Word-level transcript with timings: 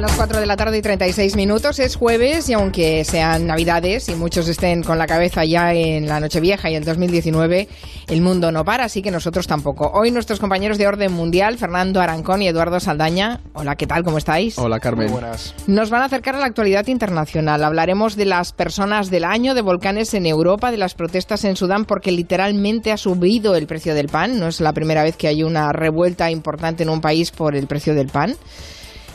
Son 0.00 0.06
las 0.08 0.16
4 0.16 0.40
de 0.40 0.46
la 0.46 0.56
tarde 0.56 0.78
y 0.78 0.80
36 0.80 1.36
minutos, 1.36 1.78
es 1.78 1.94
jueves 1.94 2.48
y 2.48 2.54
aunque 2.54 3.04
sean 3.04 3.46
navidades 3.46 4.08
y 4.08 4.14
muchos 4.14 4.48
estén 4.48 4.82
con 4.82 4.96
la 4.96 5.06
cabeza 5.06 5.44
ya 5.44 5.74
en 5.74 6.06
la 6.06 6.20
Nochevieja 6.20 6.70
y 6.70 6.76
en 6.76 6.84
2019, 6.84 7.68
el 8.08 8.22
mundo 8.22 8.50
no 8.50 8.64
para, 8.64 8.84
así 8.84 9.02
que 9.02 9.10
nosotros 9.10 9.46
tampoco. 9.46 9.90
Hoy 9.92 10.10
nuestros 10.10 10.40
compañeros 10.40 10.78
de 10.78 10.86
Orden 10.86 11.12
Mundial, 11.12 11.58
Fernando 11.58 12.00
Arancón 12.00 12.40
y 12.40 12.48
Eduardo 12.48 12.80
Saldaña, 12.80 13.42
hola, 13.52 13.76
¿qué 13.76 13.86
tal? 13.86 14.02
¿Cómo 14.02 14.16
estáis? 14.16 14.58
Hola, 14.58 14.80
Carmen. 14.80 15.08
Muy 15.08 15.20
buenas. 15.20 15.54
Nos 15.66 15.90
van 15.90 16.00
a 16.00 16.06
acercar 16.06 16.34
a 16.34 16.38
la 16.38 16.46
actualidad 16.46 16.86
internacional. 16.86 17.62
Hablaremos 17.62 18.16
de 18.16 18.24
las 18.24 18.54
personas 18.54 19.10
del 19.10 19.24
año, 19.24 19.54
de 19.54 19.60
volcanes 19.60 20.14
en 20.14 20.24
Europa, 20.24 20.70
de 20.70 20.78
las 20.78 20.94
protestas 20.94 21.44
en 21.44 21.56
Sudán, 21.56 21.84
porque 21.84 22.10
literalmente 22.10 22.90
ha 22.90 22.96
subido 22.96 23.54
el 23.54 23.66
precio 23.66 23.94
del 23.94 24.08
pan. 24.08 24.40
No 24.40 24.48
es 24.48 24.62
la 24.62 24.72
primera 24.72 25.02
vez 25.02 25.18
que 25.18 25.28
hay 25.28 25.42
una 25.42 25.72
revuelta 25.72 26.30
importante 26.30 26.84
en 26.84 26.88
un 26.88 27.02
país 27.02 27.30
por 27.32 27.54
el 27.54 27.66
precio 27.66 27.94
del 27.94 28.06
pan. 28.06 28.34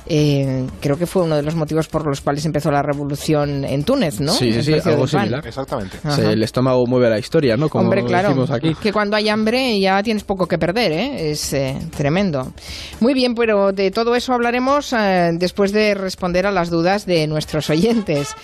Eh, 0.08 0.68
creo 0.82 0.98
que 0.98 1.08
fue 1.08 1.24
uno 1.24 1.36
de 1.36 1.42
los 1.42 1.56
motivos 1.56 1.88
por 1.88 2.06
los 2.06 2.22
cuales 2.22 2.46
empezó 2.46 2.72
la 2.72 2.84
revolución 2.84 3.66
en 3.66 3.84
Túnez, 3.84 4.20
¿no? 4.20 4.32
Sí, 4.34 4.54
sí, 4.54 4.62
sí, 4.62 4.74
algo 4.74 4.90
del 4.90 5.00
pan. 5.00 5.08
similar. 5.08 5.48
Exactamente. 5.48 5.98
Ajá. 6.04 6.32
El 6.32 6.44
estómago 6.44 6.86
mueve 6.86 7.10
la 7.10 7.18
historia, 7.18 7.58
¿no? 7.58 7.70
Como 7.70 7.86
Hombre, 7.86 8.04
claro, 8.04 8.30
decimos 8.30 8.52
aquí. 8.52 8.76
que 8.76 8.94
cuando 8.94 9.16
hay 9.16 9.30
hambre 9.30 9.80
ya 9.80 10.02
tienes 10.04 10.24
poco 10.24 10.48
que 10.48 10.58
perder, 10.58 10.92
¿eh? 10.92 11.32
Es 11.32 11.54
eh, 11.54 11.78
tremendo. 11.96 12.54
Muy 13.00 13.14
bien, 13.14 13.34
pero 13.34 13.72
de 13.72 13.90
todo 13.92 14.16
eso 14.16 14.34
hablaremos 14.34 14.94
eh, 14.94 15.32
después 15.34 15.72
de 15.72 15.96
responder 15.96 16.46
a 16.46 16.52
las 16.52 16.70
dudas 16.70 17.06
de 17.06 17.26
nuestros 17.28 17.70
oyentes. 17.70 18.36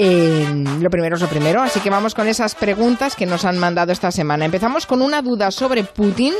Eh, 0.00 0.46
lo 0.80 0.90
primero 0.90 1.16
es 1.16 1.22
lo 1.22 1.26
primero, 1.26 1.60
así 1.60 1.80
que 1.80 1.90
vamos 1.90 2.14
con 2.14 2.28
esas 2.28 2.54
preguntas 2.54 3.16
que 3.16 3.26
nos 3.26 3.44
han 3.44 3.58
mandado 3.58 3.90
esta 3.90 4.12
semana. 4.12 4.44
Empezamos 4.44 4.86
con 4.86 5.02
una 5.02 5.22
duda 5.22 5.50
sobre 5.50 5.82
Putin 5.82 6.34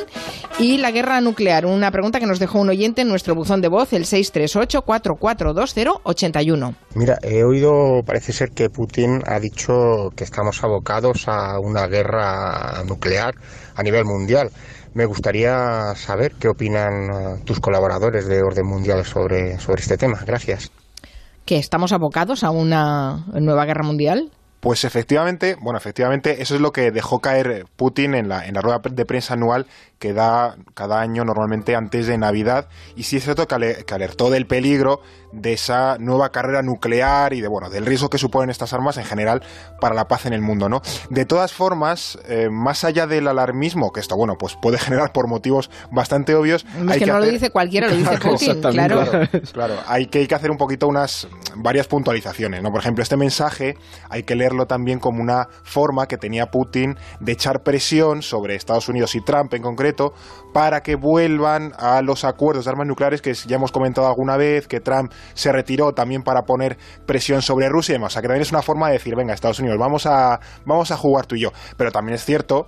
y 0.61 0.79
la 0.79 0.93
guerra 0.93 1.21
nuclear. 1.21 1.67
Una 1.67 1.91
pregunta 1.91 2.21
que 2.21 2.27
nos 2.27 2.39
dejó 2.39 2.61
un 2.61 2.69
oyente 2.69 3.03
en 3.03 3.09
nuestro 3.09 3.35
buzón 3.35 3.61
de 3.61 3.67
voz, 3.67 3.93
el 3.93 4.05
638-4420-81. 4.05 6.77
Mira, 6.95 7.19
he 7.23 7.43
oído, 7.43 8.05
parece 8.07 8.33
ser 8.33 8.51
que 8.51 8.71
Putin 8.71 9.25
ha 9.27 9.41
dicho 9.41 10.11
que 10.15 10.23
estamos 10.23 10.63
abocados 10.63 11.27
a 11.27 11.59
una 11.59 11.89
guerra 11.89 12.85
nuclear 12.87 13.35
a 13.75 13.83
nivel 13.83 14.05
mundial. 14.05 14.53
Me 14.95 15.05
gustaría 15.05 15.97
saber 15.97 16.35
qué 16.39 16.47
opinan 16.47 17.11
eh, 17.11 17.41
tus 17.45 17.59
colaboradores 17.59 18.27
de 18.27 18.41
Orden 18.41 18.67
Mundial 18.67 19.05
sobre, 19.05 19.59
sobre 19.59 19.83
este 19.83 19.97
tema. 19.97 20.23
Gracias. 20.25 20.71
¿Que 21.49 21.57
estamos 21.57 21.93
abocados 21.93 22.45
a 22.45 22.51
una 22.51 23.25
nueva 23.33 23.65
guerra 23.65 23.83
mundial? 23.83 24.31
Pues 24.69 24.85
efectivamente, 24.85 25.57
bueno, 25.63 25.79
efectivamente, 25.79 26.43
eso 26.43 26.55
es 26.55 26.61
lo 26.61 26.73
que 26.73 26.91
dejó 26.91 27.21
caer 27.21 27.65
Putin 27.77 28.15
en 28.15 28.29
la, 28.29 28.45
en 28.47 28.53
la 28.53 28.61
rueda 28.61 28.83
de 28.91 29.07
prensa 29.07 29.33
anual 29.33 29.65
que 29.99 30.13
da 30.13 30.57
cada 30.75 31.01
año 31.01 31.25
normalmente 31.25 31.75
antes 31.75 32.07
de 32.07 32.19
Navidad. 32.19 32.69
Y 32.95 33.05
sí 33.05 33.17
es 33.17 33.25
cierto 33.25 33.49
que, 33.49 33.55
ale- 33.55 33.85
que 33.87 33.95
alertó 33.95 34.29
del 34.31 34.47
peligro 34.47 35.01
de 35.33 35.55
esa 35.55 35.97
nueva 35.99 36.31
carrera 36.31 36.63
nuclear 36.63 37.33
y 37.33 37.41
de 37.41 37.49
bueno, 37.49 37.69
del 37.71 37.85
riesgo 37.87 38.09
que 38.11 38.19
suponen 38.19 38.51
estas 38.51 38.73
armas 38.75 38.97
en 38.99 39.05
general 39.07 39.43
para 39.81 39.95
la 39.95 40.07
paz 40.07 40.27
en 40.27 40.35
el 40.35 40.41
mundo, 40.43 40.69
¿no? 40.69 40.83
De 41.11 41.25
todas 41.25 41.53
formas, 41.53 42.19
eh, 42.29 42.49
más 42.51 42.85
allá 42.85 43.07
del 43.07 43.27
alarmismo, 43.27 43.91
que 43.91 44.01
esto, 44.01 44.17
bueno, 44.17 44.35
pues 44.39 44.55
puede 44.61 44.79
generar 44.79 45.13
por 45.13 45.29
motivos 45.29 45.69
bastante 45.91 46.35
obvios. 46.35 46.65
Es 46.65 46.91
hay 46.93 46.99
que, 47.01 47.07
no 47.07 47.15
lo 47.15 47.25
hacer- 47.25 47.33
dice 47.33 47.51
cualquiera, 47.51 47.89
lo 47.89 47.97
dice 47.97 48.19
Claro, 48.19 48.31
Putin. 48.37 48.61
Claro, 48.61 49.03
claro. 49.53 49.75
Hay 49.87 50.07
que, 50.07 50.19
hay 50.21 50.27
que 50.29 50.35
hacer 50.35 50.51
un 50.51 50.59
poquito 50.59 50.87
unas 50.87 51.27
varias 51.57 51.89
puntualizaciones, 51.89 52.63
¿no? 52.63 52.71
Por 52.71 52.81
ejemplo, 52.81 53.03
este 53.03 53.17
mensaje 53.17 53.77
hay 54.11 54.23
que 54.23 54.37
leerlo 54.37 54.58
también 54.67 54.99
como 54.99 55.23
una 55.23 55.49
forma 55.63 56.07
que 56.07 56.17
tenía 56.17 56.47
Putin 56.47 56.97
de 57.21 57.33
echar 57.33 57.63
presión 57.63 58.23
sobre 58.23 58.55
Estados 58.55 58.89
Unidos 58.89 59.15
y 59.15 59.21
Trump 59.21 59.53
en 59.55 59.63
concreto 59.63 60.13
para 60.53 60.81
que 60.81 60.97
vuelvan 60.97 61.73
a 61.79 62.03
los 62.03 62.25
acuerdos 62.25 62.65
de 62.65 62.71
armas 62.71 62.87
nucleares 62.87 63.23
que 63.23 63.35
ya 63.35 63.57
hemos 63.57 63.73
comentado 63.73 64.07
alguna 64.07 64.37
vez, 64.37 64.67
que 64.67 64.81
Trump 64.81 65.13
se 65.35 65.53
retiró 65.53 65.93
también 65.93 66.23
para 66.23 66.43
poner 66.43 66.79
presión 67.07 67.43
sobre 67.43 67.69
Rusia 67.69 67.93
y 67.93 67.97
demás. 67.97 68.13
O 68.13 68.15
sea, 68.15 68.23
que 68.23 68.29
también 68.29 68.43
es 68.43 68.51
una 68.51 68.63
forma 68.63 68.89
de 68.89 68.95
decir, 68.95 69.15
venga, 69.17 69.35
Estados 69.35 69.61
Unidos, 69.61 69.79
vamos 69.79 70.07
a, 70.07 70.41
vamos 70.65 70.91
a 70.91 70.97
jugar 70.97 71.27
tú 71.27 71.37
y 71.37 71.43
yo. 71.43 71.51
Pero 71.77 71.91
también 71.91 72.15
es 72.15 72.25
cierto 72.25 72.67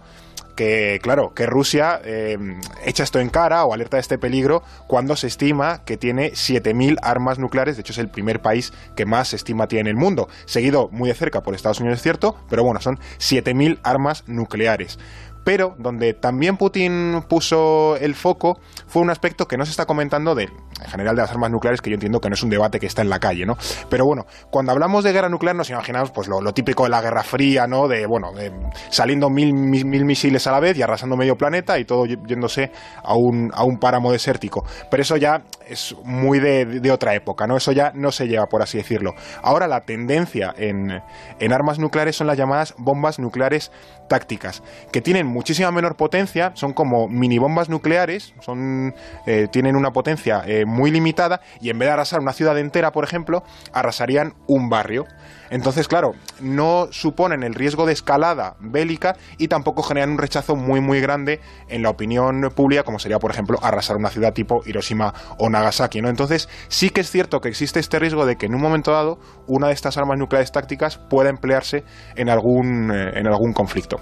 que, 0.61 0.99
claro, 1.01 1.33
que 1.33 1.47
Rusia 1.47 2.03
eh, 2.05 2.37
echa 2.85 3.03
esto 3.03 3.19
en 3.19 3.31
cara 3.31 3.65
o 3.65 3.73
alerta 3.73 3.97
de 3.97 4.03
este 4.03 4.19
peligro 4.19 4.63
cuando 4.87 5.17
se 5.17 5.27
estima 5.27 5.87
que 5.87 5.97
tiene 5.97 6.33
7.000 6.33 6.99
armas 7.01 7.39
nucleares. 7.39 7.77
De 7.77 7.81
hecho, 7.81 7.95
es 7.95 7.99
el 7.99 8.11
primer 8.11 8.43
país 8.43 8.75
que 8.95 9.07
más 9.07 9.29
se 9.29 9.37
estima 9.37 9.69
tiene 9.69 9.89
en 9.89 9.97
el 9.97 9.97
mundo. 9.97 10.29
Seguido 10.45 10.91
muy 10.93 11.09
de 11.09 11.15
cerca 11.15 11.43
por 11.43 11.55
Estados 11.55 11.81
Unidos, 11.81 11.97
es 11.97 12.03
cierto, 12.03 12.37
pero 12.51 12.63
bueno, 12.63 12.79
son 12.83 12.99
7.000 13.19 13.79
armas 13.83 14.25
nucleares. 14.27 14.99
Pero 15.45 15.75
donde 15.79 16.15
también 16.15 16.57
Putin 16.57 17.25
puso 17.29 17.97
el 17.97 18.15
foco 18.15 18.59
fue 18.87 19.03
un 19.03 19.11
aspecto 19.11 19.49
que 19.49 19.57
no 19.57 19.65
se 19.65 19.71
está 19.71 19.87
comentando 19.87 20.35
de, 20.35 20.45
en 20.45 20.91
general 20.91 21.17
de 21.17 21.23
las 21.23 21.31
armas 21.31 21.51
nucleares, 21.51 21.81
que 21.81 21.91
yo 21.91 21.95
entiendo 21.95 22.21
que 22.21 22.29
no 22.29 22.35
es 22.35 22.43
un 22.43 22.51
debate 22.51 22.79
que 22.79 22.87
está 22.87 23.03
en 23.03 23.11
la 23.11 23.19
calle, 23.19 23.47
¿no? 23.47 23.57
Pero 23.89 24.05
bueno, 24.05 24.27
cuando 24.51 24.73
hablamos 24.73 25.05
de 25.05 25.13
guerra 25.13 25.29
nuclear 25.29 25.57
nos 25.57 25.71
imaginamos 25.71 26.11
pues 26.11 26.29
lo, 26.29 26.41
típico 26.53 26.85
de 26.85 26.91
la 26.91 27.01
Guerra 27.01 27.23
Fría, 27.23 27.67
¿no? 27.67 27.89
De, 27.89 28.07
bueno, 28.07 28.33
de 28.33 28.53
saliendo 28.91 29.31
mil, 29.31 29.55
mil, 29.55 29.85
mil 29.85 30.05
misiles 30.05 30.47
a 30.47 30.53
la 30.53 30.61
vez 30.61 30.77
y 30.77 30.83
arrasando 30.83 31.17
medio 31.17 31.37
planeta 31.37 31.79
y 31.79 31.85
todo 31.85 32.07
yéndose 32.07 32.73
a 33.03 33.15
un, 33.15 33.51
a 33.55 33.65
un 33.65 33.79
páramo 33.79 34.13
desértico. 34.13 34.65
Pero 34.91 35.03
eso 35.03 35.17
ya 35.17 35.43
es 35.71 35.95
muy 36.05 36.41
de, 36.41 36.65
de 36.65 36.91
otra 36.91 37.15
época, 37.15 37.47
¿no? 37.47 37.57
Eso 37.57 37.73
ya 37.73 37.93
no 37.95 38.11
se 38.13 38.27
lleva, 38.27 38.47
por 38.47 38.63
así 38.63 38.79
decirlo. 38.79 39.15
Ahora 39.43 39.69
la 39.69 39.83
tendencia 39.83 40.53
en, 40.57 41.01
en 41.39 41.53
armas 41.53 41.79
nucleares 41.79 42.17
son 42.17 42.27
las 42.27 42.37
llamadas 42.37 42.75
bombas 42.77 43.19
nucleares 43.19 43.71
tácticas, 44.09 44.63
que 44.93 45.01
tienen 45.01 45.27
muchísima 45.27 45.71
menor 45.71 45.97
potencia, 45.97 46.51
son 46.55 46.73
como 46.73 47.09
mini 47.09 47.39
bombas 47.39 47.69
nucleares, 47.69 48.35
son, 48.41 48.93
eh, 49.27 49.47
tienen 49.53 49.77
una 49.77 49.93
potencia 49.93 50.43
eh, 50.47 50.65
muy 50.67 50.91
limitada 50.91 51.41
y 51.61 51.71
en 51.71 51.79
vez 51.79 51.87
de 51.89 51.93
arrasar 51.93 52.21
una 52.21 52.33
ciudad 52.33 52.59
entera, 52.59 52.91
por 52.91 53.05
ejemplo, 53.05 53.45
arrasarían 53.73 54.35
un 54.49 54.69
barrio. 54.69 55.07
Entonces, 55.51 55.89
claro, 55.89 56.15
no 56.41 56.89
suponen 56.93 57.43
el 57.43 57.55
riesgo 57.55 57.85
de 57.85 57.93
escalada 57.93 58.55
bélica 58.61 59.17
y 59.37 59.49
tampoco 59.49 59.83
generan 59.83 60.11
un 60.11 60.19
rechazo 60.19 60.57
muy 60.57 60.81
muy 60.81 61.01
grande 61.01 61.41
en 61.69 61.83
la 61.83 61.91
opinión 61.91 62.51
pública, 62.55 62.85
como 62.85 62.99
sería, 62.99 63.19
por 63.19 63.33
ejemplo, 63.33 63.59
arrasar 63.61 63.97
una 63.97 64.11
ciudad 64.11 64.33
tipo 64.33 64.63
Hiroshima 64.65 65.13
o 65.39 65.51
Nagasaki, 65.51 66.01
¿no? 66.01 66.09
Entonces, 66.09 66.49
sí 66.69 66.91
que 66.91 67.01
es 67.01 67.11
cierto 67.11 67.41
que 67.41 67.49
existe 67.49 67.81
este 67.81 67.99
riesgo 67.99 68.25
de 68.27 68.37
que 68.37 68.47
en 68.47 68.55
un 68.55 68.61
momento 68.61 68.93
dado 68.93 69.19
una 69.47 69.67
de 69.67 69.75
estas 69.75 69.97
armas 69.97 70.19
nucleares 70.19 70.53
tácticas 70.53 70.99
pueda 70.99 71.31
emplearse 71.31 71.85
en 72.15 72.31
algún, 72.31 72.91
eh, 72.93 73.19
en 73.19 73.27
algún 73.27 73.53
conflicto. 73.53 74.01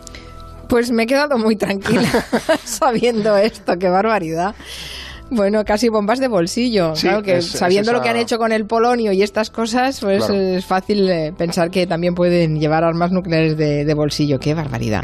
Pues 0.69 0.91
me 0.91 1.05
he 1.05 1.07
quedado 1.07 1.39
muy 1.39 1.57
tranquila 1.57 2.09
sabiendo 2.65 3.37
esto, 3.37 3.79
qué 3.79 3.89
barbaridad. 3.89 4.55
Bueno, 5.31 5.63
casi 5.65 5.89
bombas 5.91 6.21
de 6.21 6.29
bolsillo. 6.29 6.97
Sí, 6.97 7.03
claro 7.07 7.23
que 7.23 7.37
es- 7.37 7.53
es 7.53 7.59
sabiendo 7.59 7.93
lo 7.93 8.01
que 8.01 8.09
han 8.09 8.17
hecho 8.17 8.39
con 8.39 8.51
el 8.51 8.65
polonio 8.67 9.13
y 9.13 9.23
estas 9.23 9.51
cosas, 9.51 10.01
pues 10.01 10.25
Claro. 10.25 10.35
es 10.41 10.65
fácil 10.65 11.09
eh, 11.11 11.35
pensar 11.37 11.71
que 11.71 11.87
también 11.87 12.15
pueden 12.15 12.59
llevar 12.59 12.83
armas 12.83 13.11
nucleares 13.13 13.57
de, 13.57 13.85
de 13.85 13.95
bolsillo. 13.95 14.39
Qué 14.41 14.55
barbaridad. 14.55 15.03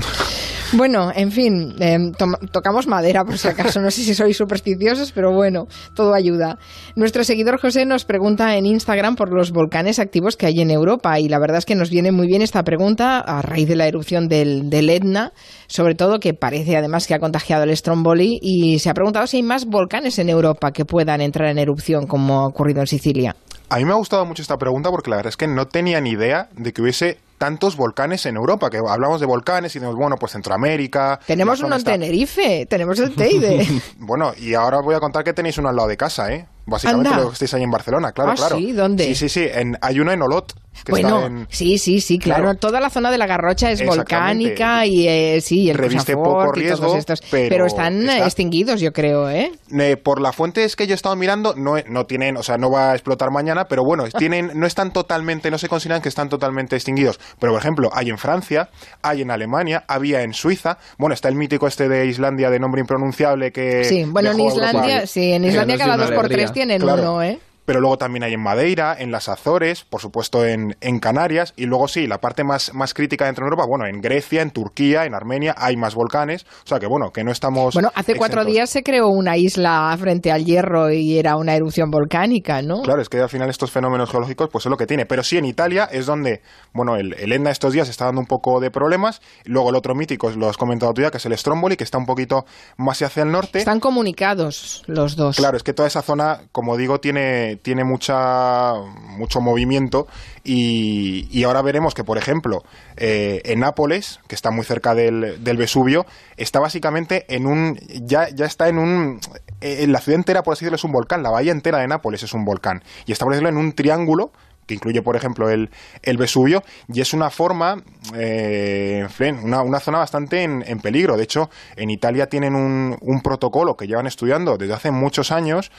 Bueno, 0.72 1.12
en 1.14 1.30
fin, 1.30 1.76
tom- 2.16 2.34
tocamos 2.50 2.86
madera 2.86 3.24
por 3.24 3.38
si 3.38 3.46
acaso. 3.48 3.80
No 3.80 3.90
sé 3.90 4.02
si 4.02 4.14
sois 4.14 4.36
supersticiosos, 4.36 5.12
pero 5.12 5.32
bueno, 5.32 5.66
todo 5.94 6.14
ayuda. 6.14 6.58
Nuestro 6.96 7.22
seguidor 7.22 7.60
José 7.60 7.84
nos 7.84 8.04
pregunta 8.04 8.56
en 8.56 8.66
Instagram 8.66 9.14
por 9.14 9.32
los 9.32 9.52
volcanes 9.52 9.98
activos 9.98 10.36
que 10.36 10.46
hay 10.46 10.60
en 10.60 10.70
Europa 10.70 11.20
y 11.20 11.28
la 11.28 11.38
verdad 11.38 11.58
es 11.58 11.64
que 11.66 11.74
nos 11.74 11.90
viene 11.90 12.10
muy 12.12 12.26
bien 12.26 12.42
esta 12.42 12.62
pregunta 12.64 13.20
a 13.20 13.42
raíz 13.42 13.68
de 13.68 13.76
la 13.76 13.86
erupción 13.86 14.26
del, 14.28 14.70
del 14.70 14.90
Etna, 14.90 15.32
sobre 15.68 15.94
todo 15.94 16.18
que 16.18 16.34
parece 16.34 16.76
además 16.76 17.06
que 17.06 17.14
ha 17.14 17.18
contagiado 17.20 17.64
el 17.64 17.76
Stromboli 17.76 18.38
y 18.42 18.78
se 18.80 18.90
ha 18.90 18.94
preguntado 18.94 19.26
si 19.26 19.36
hay 19.38 19.42
más 19.42 19.66
volcanes 19.66 20.18
en 20.18 20.28
Europa 20.28 20.72
que 20.72 20.84
puedan 20.84 21.20
entrar 21.20 21.48
en 21.50 21.58
erupción 21.58 22.06
como 22.06 22.40
ha 22.40 22.46
ocurrido 22.46 22.80
en 22.80 22.86
Sicilia. 22.86 23.36
A 23.68 23.76
mí 23.78 23.84
me 23.84 23.92
ha 23.92 23.96
gustado 23.96 24.24
mucho 24.26 24.42
esta 24.42 24.56
pregunta 24.58 24.90
porque 24.90 25.10
la 25.10 25.16
verdad 25.16 25.30
es 25.30 25.36
que 25.36 25.46
no 25.48 25.66
tenía 25.66 26.00
ni 26.00 26.10
idea 26.10 26.48
de 26.56 26.72
que 26.72 26.82
hubiese 26.82 27.18
tantos 27.38 27.76
volcanes 27.76 28.24
en 28.26 28.36
Europa, 28.36 28.70
que 28.70 28.78
hablamos 28.78 29.20
de 29.20 29.26
volcanes 29.26 29.74
y 29.76 29.78
de, 29.78 29.86
bueno, 29.86 30.16
pues 30.16 30.32
Centroamérica. 30.32 31.18
Tenemos 31.26 31.60
uno 31.62 31.76
en 31.76 31.84
Tenerife, 31.84 32.66
tenemos 32.66 32.98
el 32.98 33.14
Teide. 33.16 33.66
Bueno, 33.98 34.32
y 34.38 34.54
ahora 34.54 34.78
os 34.78 34.84
voy 34.84 34.94
a 34.94 35.00
contar 35.00 35.24
que 35.24 35.32
tenéis 35.32 35.58
uno 35.58 35.68
al 35.68 35.76
lado 35.76 35.88
de 35.88 35.96
casa, 35.96 36.32
¿eh? 36.32 36.46
Básicamente 36.66 37.08
Anda. 37.10 37.22
lo 37.22 37.28
que 37.28 37.32
estáis 37.34 37.52
ahí 37.54 37.62
en 37.62 37.70
Barcelona, 37.70 38.12
claro, 38.12 38.30
Ah, 38.30 38.34
claro. 38.36 38.56
¿sí? 38.56 38.72
¿Dónde? 38.72 39.04
Sí, 39.04 39.14
sí, 39.14 39.28
sí. 39.28 39.46
En, 39.52 39.76
hay 39.82 40.00
uno 40.00 40.12
en 40.12 40.22
Olot. 40.22 40.54
Bueno, 40.88 41.26
en, 41.26 41.46
sí, 41.50 41.78
sí, 41.78 42.00
sí, 42.00 42.18
claro. 42.18 42.44
Claro. 42.44 42.58
Toda 42.58 42.80
la 42.80 42.90
zona 42.90 43.10
de 43.10 43.18
la 43.18 43.26
Garrocha 43.26 43.70
es 43.70 43.84
volcánica 43.84 44.86
y 44.86 45.08
eh, 45.08 45.40
sí, 45.40 45.70
el 45.70 45.76
Reviste 45.76 46.14
poco 46.14 46.30
y 46.30 46.44
todos 46.44 46.56
riesgo, 46.56 46.96
estos. 46.96 47.20
pero 47.30 47.66
están 47.66 48.02
eh, 48.08 48.12
está- 48.14 48.24
extinguidos, 48.26 48.80
yo 48.80 48.92
creo, 48.92 49.28
¿eh? 49.30 49.52
Eh, 49.78 49.96
por 49.96 50.20
las 50.20 50.34
fuentes 50.36 50.76
que 50.76 50.86
yo 50.86 50.92
he 50.92 50.96
estado 50.96 51.16
mirando, 51.16 51.54
no, 51.56 51.74
no 51.88 52.04
tienen, 52.04 52.36
o 52.36 52.42
sea, 52.42 52.56
no 52.58 52.70
va 52.70 52.90
a 52.90 52.94
explotar 52.94 53.30
mañana, 53.30 53.64
pero 53.66 53.82
bueno, 53.84 54.04
tienen, 54.18 54.50
no 54.54 54.66
están 54.66 54.92
totalmente, 54.92 55.50
no 55.50 55.58
se 55.58 55.68
consideran 55.68 56.02
que 56.02 56.08
están 56.08 56.28
totalmente 56.28 56.76
extinguidos. 56.76 57.18
Pero, 57.38 57.52
por 57.52 57.60
ejemplo, 57.60 57.90
hay 57.92 58.10
en 58.10 58.18
Francia, 58.18 58.68
hay 59.02 59.22
en 59.22 59.30
Alemania, 59.30 59.84
había 59.88 60.22
en 60.22 60.32
Suiza, 60.34 60.78
bueno, 60.98 61.14
está 61.14 61.28
el 61.28 61.36
mítico 61.36 61.66
este 61.66 61.88
de 61.88 62.06
Islandia 62.06 62.50
de 62.50 62.58
nombre 62.58 62.80
impronunciable 62.80 63.52
que... 63.52 63.84
Sí, 63.84 64.04
bueno, 64.04 64.32
en 64.32 64.40
Islandia, 64.40 65.06
sí, 65.06 65.32
en 65.32 65.44
Islandia 65.44 65.78
cada 65.78 65.96
dos 65.96 66.10
por 66.10 66.28
tres 66.28 66.52
tienen 66.52 66.80
Claro. 66.80 67.02
uno, 67.02 67.22
¿eh? 67.22 67.38
Pero 67.64 67.80
luego 67.80 67.98
también 67.98 68.24
hay 68.24 68.34
en 68.34 68.42
Madeira, 68.42 68.96
en 68.98 69.10
las 69.10 69.28
Azores, 69.28 69.84
por 69.84 70.00
supuesto 70.00 70.44
en, 70.44 70.76
en 70.80 70.98
Canarias, 70.98 71.54
y 71.56 71.66
luego 71.66 71.88
sí, 71.88 72.06
la 72.06 72.18
parte 72.18 72.44
más, 72.44 72.74
más 72.74 72.94
crítica 72.94 73.26
dentro 73.26 73.44
de 73.44 73.48
Europa, 73.48 73.66
bueno, 73.68 73.86
en 73.86 74.00
Grecia, 74.00 74.42
en 74.42 74.50
Turquía, 74.50 75.04
en 75.04 75.14
Armenia 75.14 75.54
hay 75.56 75.76
más 75.76 75.94
volcanes, 75.94 76.46
o 76.64 76.68
sea 76.68 76.78
que 76.78 76.86
bueno, 76.86 77.10
que 77.10 77.24
no 77.24 77.32
estamos... 77.32 77.74
Bueno, 77.74 77.90
hace 77.94 78.16
cuatro 78.16 78.44
días 78.44 78.70
se 78.70 78.82
creó 78.82 79.08
una 79.08 79.36
isla 79.36 79.96
frente 79.98 80.30
al 80.30 80.44
hierro 80.44 80.90
y 80.90 81.18
era 81.18 81.36
una 81.36 81.54
erupción 81.54 81.90
volcánica, 81.90 82.62
¿no? 82.62 82.82
Claro, 82.82 83.00
es 83.00 83.08
que 83.08 83.18
al 83.18 83.28
final 83.28 83.48
estos 83.50 83.70
fenómenos 83.70 84.10
geológicos 84.10 84.48
pues 84.50 84.66
es 84.66 84.70
lo 84.70 84.76
que 84.76 84.86
tiene. 84.86 85.06
Pero 85.06 85.22
sí, 85.22 85.38
en 85.38 85.44
Italia 85.44 85.88
es 85.90 86.06
donde, 86.06 86.42
bueno, 86.72 86.96
el, 86.96 87.14
el 87.14 87.32
Etna 87.32 87.50
estos 87.50 87.72
días 87.72 87.88
está 87.88 88.06
dando 88.06 88.20
un 88.20 88.26
poco 88.26 88.60
de 88.60 88.70
problemas. 88.70 89.20
Luego 89.44 89.70
el 89.70 89.76
otro 89.76 89.94
mítico, 89.94 90.30
lo 90.30 90.48
has 90.48 90.56
comentado 90.56 90.92
tú 90.92 91.02
ya, 91.02 91.10
que 91.10 91.18
es 91.18 91.26
el 91.26 91.36
Stromboli, 91.36 91.76
que 91.76 91.84
está 91.84 91.98
un 91.98 92.06
poquito 92.06 92.44
más 92.76 93.00
hacia 93.02 93.22
el 93.22 93.30
norte. 93.30 93.58
Están 93.58 93.80
comunicados 93.80 94.82
los 94.86 95.16
dos. 95.16 95.36
Claro, 95.36 95.56
es 95.56 95.62
que 95.62 95.72
toda 95.72 95.88
esa 95.88 96.02
zona, 96.02 96.40
como 96.52 96.76
digo, 96.76 97.00
tiene, 97.00 97.53
tiene 97.56 97.84
mucha, 97.84 98.74
mucho 99.16 99.40
movimiento 99.40 100.06
y, 100.42 101.42
ahora 101.44 101.62
veremos 101.62 101.94
que, 101.94 102.04
por 102.04 102.18
ejemplo, 102.18 102.62
eh, 102.96 103.40
en 103.44 103.60
Nápoles, 103.60 104.20
que 104.28 104.34
está 104.34 104.50
muy 104.50 104.64
cerca 104.64 104.94
del, 104.94 105.42
del 105.42 105.56
Vesubio, 105.56 106.06
está 106.36 106.60
básicamente 106.60 107.24
en 107.34 107.46
un... 107.46 107.78
Ya, 108.04 108.28
ya 108.28 108.46
está 108.46 108.68
en 108.68 108.78
un... 108.78 109.20
En 109.60 109.92
la 109.92 110.00
ciudad 110.00 110.18
entera, 110.18 110.42
por 110.42 110.52
así 110.52 110.64
decirlo, 110.64 110.76
es 110.76 110.84
un 110.84 110.92
volcán. 110.92 111.22
La 111.22 111.30
bahía 111.30 111.52
entera 111.52 111.78
de 111.78 111.88
Nápoles 111.88 112.22
es 112.22 112.34
un 112.34 112.44
volcán. 112.44 112.82
Y 113.06 113.12
está, 113.12 113.24
por 113.24 113.32
decirlo, 113.32 113.48
en 113.48 113.56
un 113.56 113.72
triángulo 113.72 114.32
que 114.66 114.74
incluye, 114.74 115.02
por 115.02 115.16
ejemplo, 115.16 115.50
el, 115.50 115.70
el 116.02 116.16
Vesubio, 116.16 116.62
y 116.88 117.00
es 117.00 117.12
una 117.12 117.30
forma, 117.30 117.82
eh, 118.14 119.06
una, 119.42 119.62
una 119.62 119.80
zona 119.80 119.98
bastante 119.98 120.42
en, 120.42 120.64
en 120.66 120.80
peligro. 120.80 121.16
De 121.16 121.24
hecho, 121.24 121.50
en 121.76 121.90
Italia 121.90 122.28
tienen 122.28 122.54
un, 122.54 122.96
un 123.00 123.20
protocolo 123.20 123.76
que 123.76 123.86
llevan 123.86 124.06
estudiando 124.06 124.56
desde 124.56 124.74
hace 124.74 124.90
muchos 124.90 125.32
años 125.32 125.70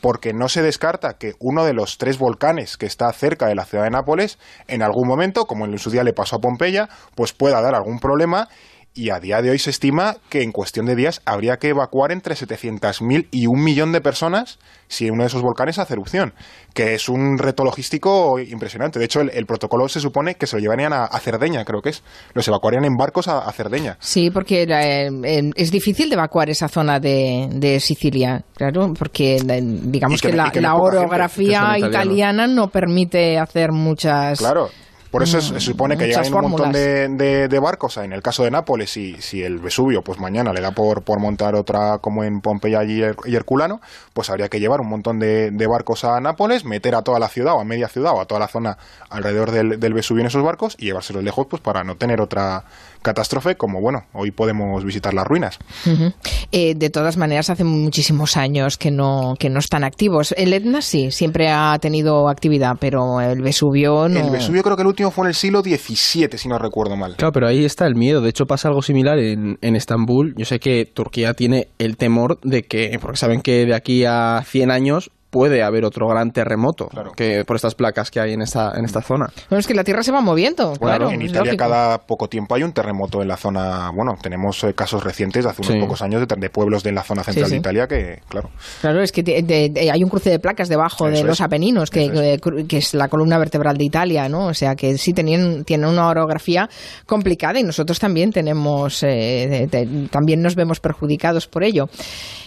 porque 0.00 0.34
no 0.34 0.50
se 0.50 0.60
descarta 0.60 1.16
que 1.16 1.32
uno 1.38 1.64
de 1.64 1.72
los 1.72 1.96
tres 1.96 2.18
volcanes 2.18 2.76
que 2.76 2.84
está 2.84 3.10
cerca 3.14 3.46
de 3.46 3.54
la 3.54 3.64
ciudad 3.64 3.84
de 3.84 3.90
Nápoles, 3.90 4.38
en 4.68 4.82
algún 4.82 5.08
momento, 5.08 5.46
como 5.46 5.64
en 5.64 5.78
su 5.78 5.90
día 5.90 6.04
le 6.04 6.12
pasó 6.12 6.36
a 6.36 6.40
Pompeya, 6.40 6.90
pues 7.14 7.32
pueda 7.32 7.62
dar 7.62 7.74
algún 7.74 7.98
problema 8.00 8.48
y 8.94 9.10
a 9.10 9.18
día 9.18 9.42
de 9.42 9.50
hoy 9.50 9.58
se 9.58 9.70
estima 9.70 10.16
que 10.28 10.42
en 10.42 10.52
cuestión 10.52 10.86
de 10.86 10.94
días 10.94 11.20
habría 11.24 11.58
que 11.58 11.70
evacuar 11.70 12.12
entre 12.12 12.36
700.000 12.36 13.26
y 13.32 13.46
un 13.48 13.62
millón 13.62 13.90
de 13.90 14.00
personas 14.00 14.60
si 14.86 15.10
uno 15.10 15.24
de 15.24 15.26
esos 15.26 15.42
volcanes 15.42 15.78
hace 15.80 15.94
erupción, 15.94 16.32
que 16.74 16.94
es 16.94 17.08
un 17.08 17.38
reto 17.38 17.64
logístico 17.64 18.38
impresionante. 18.38 19.00
De 19.00 19.06
hecho, 19.06 19.20
el, 19.20 19.30
el 19.30 19.46
protocolo 19.46 19.88
se 19.88 19.98
supone 19.98 20.36
que 20.36 20.46
se 20.46 20.56
lo 20.56 20.60
llevarían 20.62 20.92
a, 20.92 21.04
a, 21.04 21.18
Cerdeña, 21.18 21.64
creo 21.64 21.82
que 21.82 21.88
es. 21.88 22.04
Los 22.34 22.46
evacuarían 22.46 22.84
en 22.84 22.96
barcos 22.96 23.26
a, 23.26 23.40
a 23.40 23.52
Cerdeña. 23.52 23.96
Sí, 23.98 24.30
porque 24.30 24.62
eh, 24.62 25.10
eh, 25.24 25.50
es 25.56 25.72
difícil 25.72 26.08
de 26.08 26.14
evacuar 26.14 26.48
esa 26.50 26.68
zona 26.68 27.00
de, 27.00 27.48
de 27.50 27.80
Sicilia, 27.80 28.44
claro, 28.54 28.94
porque 28.96 29.38
digamos 29.42 30.22
que, 30.22 30.30
que, 30.30 30.36
la, 30.36 30.52
que 30.52 30.60
la 30.60 30.76
orografía 30.76 31.76
italiana 31.78 32.46
no 32.46 32.68
permite 32.68 33.38
hacer 33.38 33.72
muchas... 33.72 34.38
Claro. 34.38 34.70
Por 35.14 35.22
eso 35.22 35.38
es, 35.38 35.44
se 35.44 35.60
supone 35.60 35.96
que 35.96 36.08
llegan 36.08 36.34
un 36.34 36.50
montón 36.50 36.72
de, 36.72 37.06
de, 37.06 37.46
de, 37.46 37.58
barcos. 37.60 37.98
En 37.98 38.12
el 38.12 38.20
caso 38.20 38.42
de 38.42 38.50
Nápoles, 38.50 38.90
si, 38.90 39.14
si 39.22 39.44
el 39.44 39.60
Vesubio, 39.60 40.02
pues 40.02 40.18
mañana 40.18 40.52
le 40.52 40.60
da 40.60 40.72
por, 40.72 41.02
por 41.04 41.20
montar 41.20 41.54
otra 41.54 41.98
como 41.98 42.24
en 42.24 42.40
Pompeya 42.40 42.82
y, 42.82 43.00
y 43.26 43.36
Herculano, 43.36 43.80
pues 44.12 44.28
habría 44.28 44.48
que 44.48 44.58
llevar 44.58 44.80
un 44.80 44.88
montón 44.88 45.20
de, 45.20 45.52
de, 45.52 45.66
barcos 45.68 46.04
a 46.04 46.20
Nápoles, 46.20 46.64
meter 46.64 46.96
a 46.96 47.02
toda 47.02 47.20
la 47.20 47.28
ciudad 47.28 47.54
o 47.54 47.60
a 47.60 47.64
media 47.64 47.86
ciudad 47.86 48.12
o 48.12 48.20
a 48.20 48.24
toda 48.24 48.40
la 48.40 48.48
zona 48.48 48.76
alrededor 49.08 49.52
del, 49.52 49.78
del 49.78 49.94
Vesubio 49.94 50.22
en 50.22 50.26
esos 50.26 50.42
barcos 50.42 50.74
y 50.80 50.86
llevárselos 50.86 51.22
lejos 51.22 51.46
pues 51.46 51.62
para 51.62 51.84
no 51.84 51.94
tener 51.94 52.20
otra 52.20 52.64
catástrofe 53.04 53.54
como, 53.54 53.80
bueno, 53.80 54.06
hoy 54.12 54.32
podemos 54.32 54.82
visitar 54.84 55.14
las 55.14 55.26
ruinas. 55.26 55.58
Uh 55.86 55.90
-huh. 55.90 56.14
eh, 56.50 56.74
de 56.74 56.90
todas 56.90 57.16
maneras, 57.16 57.50
hace 57.50 57.62
muchísimos 57.62 58.36
años 58.36 58.78
que 58.78 58.90
no, 58.90 59.34
que 59.38 59.50
no 59.50 59.60
están 59.60 59.84
activos. 59.84 60.34
El 60.36 60.52
Etna 60.52 60.82
sí, 60.82 61.12
siempre 61.12 61.50
ha 61.50 61.78
tenido 61.78 62.28
actividad, 62.28 62.76
pero 62.80 63.20
el 63.20 63.42
Vesubio 63.42 64.08
no. 64.08 64.18
El 64.18 64.30
Vesubio 64.30 64.62
creo 64.62 64.76
que 64.76 64.82
el 64.82 64.88
último 64.88 65.10
fue 65.10 65.26
en 65.26 65.28
el 65.28 65.34
siglo 65.34 65.60
XVII, 65.60 66.38
si 66.38 66.48
no 66.48 66.58
recuerdo 66.58 66.96
mal. 66.96 67.14
Claro, 67.16 67.32
pero 67.32 67.46
ahí 67.46 67.64
está 67.64 67.86
el 67.86 67.94
miedo. 67.94 68.20
De 68.20 68.30
hecho, 68.30 68.46
pasa 68.46 68.68
algo 68.68 68.82
similar 68.82 69.18
en, 69.18 69.58
en 69.60 69.76
Estambul. 69.76 70.34
Yo 70.36 70.46
sé 70.46 70.58
que 70.58 70.86
Turquía 70.86 71.34
tiene 71.34 71.68
el 71.78 71.96
temor 71.96 72.40
de 72.42 72.62
que, 72.62 72.98
porque 73.00 73.18
saben 73.18 73.42
que 73.42 73.66
de 73.66 73.74
aquí 73.74 74.04
a 74.06 74.42
100 74.44 74.70
años 74.70 75.10
puede 75.34 75.64
haber 75.64 75.84
otro 75.84 76.06
gran 76.06 76.30
terremoto 76.30 76.86
claro. 76.86 77.10
que 77.10 77.44
por 77.44 77.56
estas 77.56 77.74
placas 77.74 78.12
que 78.12 78.20
hay 78.20 78.34
en 78.34 78.42
esta 78.42 78.70
en 78.76 78.84
esta 78.84 79.02
zona. 79.02 79.26
Bueno, 79.50 79.58
es 79.58 79.66
que 79.66 79.74
la 79.74 79.82
Tierra 79.82 80.04
se 80.04 80.12
va 80.12 80.20
moviendo. 80.20 80.74
Bueno, 80.78 80.78
claro, 80.78 81.10
en 81.10 81.22
Italia 81.22 81.40
lógico. 81.40 81.56
cada 81.56 81.98
poco 81.98 82.28
tiempo 82.28 82.54
hay 82.54 82.62
un 82.62 82.72
terremoto 82.72 83.20
en 83.20 83.26
la 83.26 83.36
zona. 83.36 83.90
Bueno, 83.92 84.12
tenemos 84.22 84.62
eh, 84.62 84.74
casos 84.74 85.02
recientes 85.02 85.42
de 85.42 85.50
hace 85.50 85.62
unos 85.62 85.74
sí. 85.74 85.80
pocos 85.80 86.02
años 86.02 86.24
de, 86.24 86.36
de, 86.36 86.50
pueblos 86.50 86.84
de 86.84 86.92
la 86.92 87.02
zona 87.02 87.24
central 87.24 87.46
sí, 87.46 87.50
sí. 87.50 87.54
de 87.56 87.58
Italia 87.58 87.88
que, 87.88 88.20
claro. 88.28 88.50
Claro, 88.80 89.02
es 89.02 89.10
que 89.10 89.24
de, 89.24 89.42
de, 89.42 89.90
hay 89.90 90.04
un 90.04 90.08
cruce 90.08 90.30
de 90.30 90.38
placas 90.38 90.68
debajo 90.68 91.08
Eso 91.08 91.18
de 91.18 91.24
los 91.24 91.40
Apeninos 91.40 91.90
que 91.90 92.04
es. 92.34 92.40
que 92.68 92.76
es 92.76 92.94
la 92.94 93.08
columna 93.08 93.36
vertebral 93.36 93.76
de 93.76 93.84
Italia, 93.84 94.28
¿no? 94.28 94.46
O 94.46 94.54
sea 94.54 94.76
que 94.76 94.96
sí 94.98 95.12
tenían 95.12 95.64
tienen 95.64 95.88
una 95.88 96.06
orografía 96.06 96.68
complicada 97.06 97.58
y 97.58 97.64
nosotros 97.64 97.98
también 97.98 98.30
tenemos 98.30 99.02
eh, 99.02 99.68
también 100.12 100.42
nos 100.42 100.54
vemos 100.54 100.78
perjudicados 100.78 101.48
por 101.48 101.64
ello. 101.64 101.88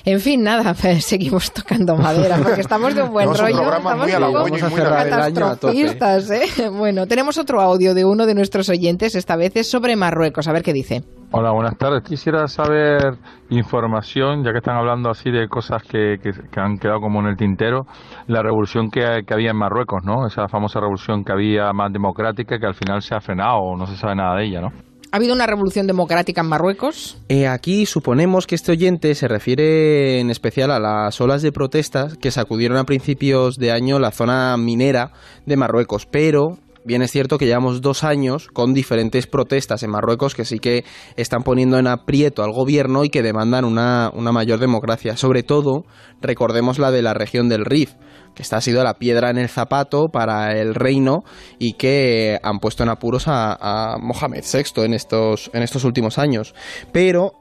En 0.06 0.22
fin, 0.22 0.42
nada, 0.42 0.74
seguimos 1.01 1.51
tocando 1.51 1.98
madera 1.98 2.38
porque 2.42 2.62
estamos 2.78 2.96
de 2.96 3.04
un 3.04 3.12
buen 3.12 3.28
rollo. 3.28 3.76
Estamos 3.76 4.50
muy 4.50 4.62
muy 4.62 4.82
catastrofistas, 4.82 6.32
¿eh? 6.32 6.70
Bueno, 6.78 7.08
tenemos 7.08 7.38
otro 7.38 7.62
audio 7.62 7.94
de 7.94 8.06
uno 8.06 8.26
de 8.26 8.36
nuestros 8.36 8.70
oyentes, 8.70 9.16
esta 9.16 9.36
vez 9.36 9.56
es 9.56 9.70
sobre 9.70 9.96
Marruecos, 9.96 10.48
a 10.48 10.54
ver 10.54 10.64
qué 10.64 10.74
dice. 10.74 11.04
Hola, 11.32 11.52
buenas 11.52 11.78
tardes. 11.78 12.04
Quisiera 12.04 12.48
saber 12.48 13.18
información, 13.50 14.44
ya 14.46 14.52
que 14.52 14.60
están 14.60 14.78
hablando 14.78 15.10
así 15.10 15.30
de 15.30 15.48
cosas 15.50 15.84
que, 15.84 16.18
que, 16.22 16.32
que 16.32 16.60
han 16.60 16.78
quedado 16.78 17.02
como 17.02 17.20
en 17.20 17.28
el 17.28 17.36
tintero, 17.36 17.86
la 18.28 18.42
revolución 18.42 18.90
que, 18.90 19.24
que, 19.26 19.34
había 19.34 19.52
en 19.52 19.58
Marruecos, 19.58 20.04
¿no? 20.06 20.26
Esa 20.26 20.48
famosa 20.48 20.80
revolución 20.80 21.26
que 21.26 21.34
había 21.34 21.74
más 21.74 21.92
democrática 21.92 22.60
que 22.60 22.66
al 22.66 22.76
final 22.76 23.02
se 23.02 23.16
ha 23.16 23.20
frenado 23.20 23.58
o 23.58 23.76
no 23.76 23.86
se 23.88 23.98
sabe 23.98 24.16
nada 24.16 24.38
de 24.38 24.46
ella, 24.46 24.62
¿no? 24.62 24.70
¿Ha 25.09 25.18
habido 25.18 25.33
una 25.33 25.48
revolución 25.48 25.88
democrática 25.88 26.42
en 26.42 26.48
Marruecos? 26.48 27.18
Eh, 27.30 27.48
aquí 27.48 27.86
suponemos 27.86 28.45
que 28.45 28.56
este 28.56 28.74
oyente 28.74 29.15
se 29.15 29.30
refiere 29.30 30.19
en 30.19 30.30
especial 30.30 30.69
a 30.69 30.80
las 30.80 31.21
olas 31.21 31.42
de 31.42 31.54
protestas 31.54 32.18
que 32.18 32.30
sacudieron 32.30 32.77
a 32.77 32.83
principios 32.83 33.56
de 33.56 33.71
año 33.71 34.00
la 34.00 34.12
zona 34.12 34.57
minera 34.57 35.13
de 35.45 35.56
Marruecos, 35.56 36.06
pero 36.06 36.57
bien 36.83 37.01
es 37.01 37.12
cierto 37.12 37.38
que 37.38 37.45
llevamos 37.45 37.81
dos 37.81 38.04
años 38.04 38.50
con 38.51 38.74
diferentes 38.74 39.27
protestas 39.27 39.81
en 39.81 39.92
Marruecos 39.92 40.36
que 40.36 40.44
sí 40.44 40.59
que 40.59 40.83
están 41.15 41.44
poniendo 41.44 41.80
en 41.80 41.88
aprieto 41.88 42.44
al 42.44 42.51
gobierno 42.51 43.06
y 43.06 43.09
que 43.09 43.24
demandan 43.24 43.63
una, 43.63 44.12
una 44.13 44.33
mayor 44.33 44.59
democracia. 44.59 45.15
Sobre 45.15 45.42
todo, 45.42 45.86
recordemos 46.21 46.80
la 46.80 46.92
de 46.92 47.01
la 47.01 47.13
región 47.13 47.48
del 47.48 47.63
Rif, 47.63 47.94
que 48.38 48.44
esta 48.44 48.57
ha 48.57 48.62
sido 48.62 48.84
la 48.84 48.94
piedra 48.94 49.31
en 49.31 49.39
el 49.39 49.50
zapato 49.50 50.10
para 50.10 50.56
el 50.56 50.75
reino 50.75 51.24
y 51.57 51.74
que 51.74 52.38
han 52.44 52.60
puesto 52.60 52.84
en 52.84 52.89
apuros 52.89 53.24
a, 53.25 53.98
Mohamed 54.00 54.44
VI 54.44 54.84
en 54.84 54.94
estos, 54.94 55.50
en 55.54 55.63
estos 55.63 55.84
últimos 55.84 56.19
años. 56.19 56.54
Pero 56.92 57.31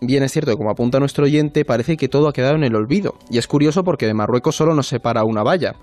bien 0.00 0.22
es 0.22 0.30
cierto 0.30 0.52
que 0.52 0.56
como 0.56 0.70
apunta 0.70 1.00
nuestro 1.00 1.24
oyente, 1.24 1.64
parece 1.64 1.96
que 1.96 2.08
todo 2.08 2.28
ha 2.28 2.32
quedado 2.32 2.54
en 2.54 2.62
el 2.62 2.76
olvido. 2.76 3.16
Y 3.30 3.38
es 3.38 3.48
curioso 3.48 3.82
porque 3.82 4.06
de 4.06 4.14
Marruecos 4.14 4.54
solo 4.54 4.74
nos 4.74 4.86
separa 4.86 5.24
una 5.24 5.42
valla. 5.42 5.74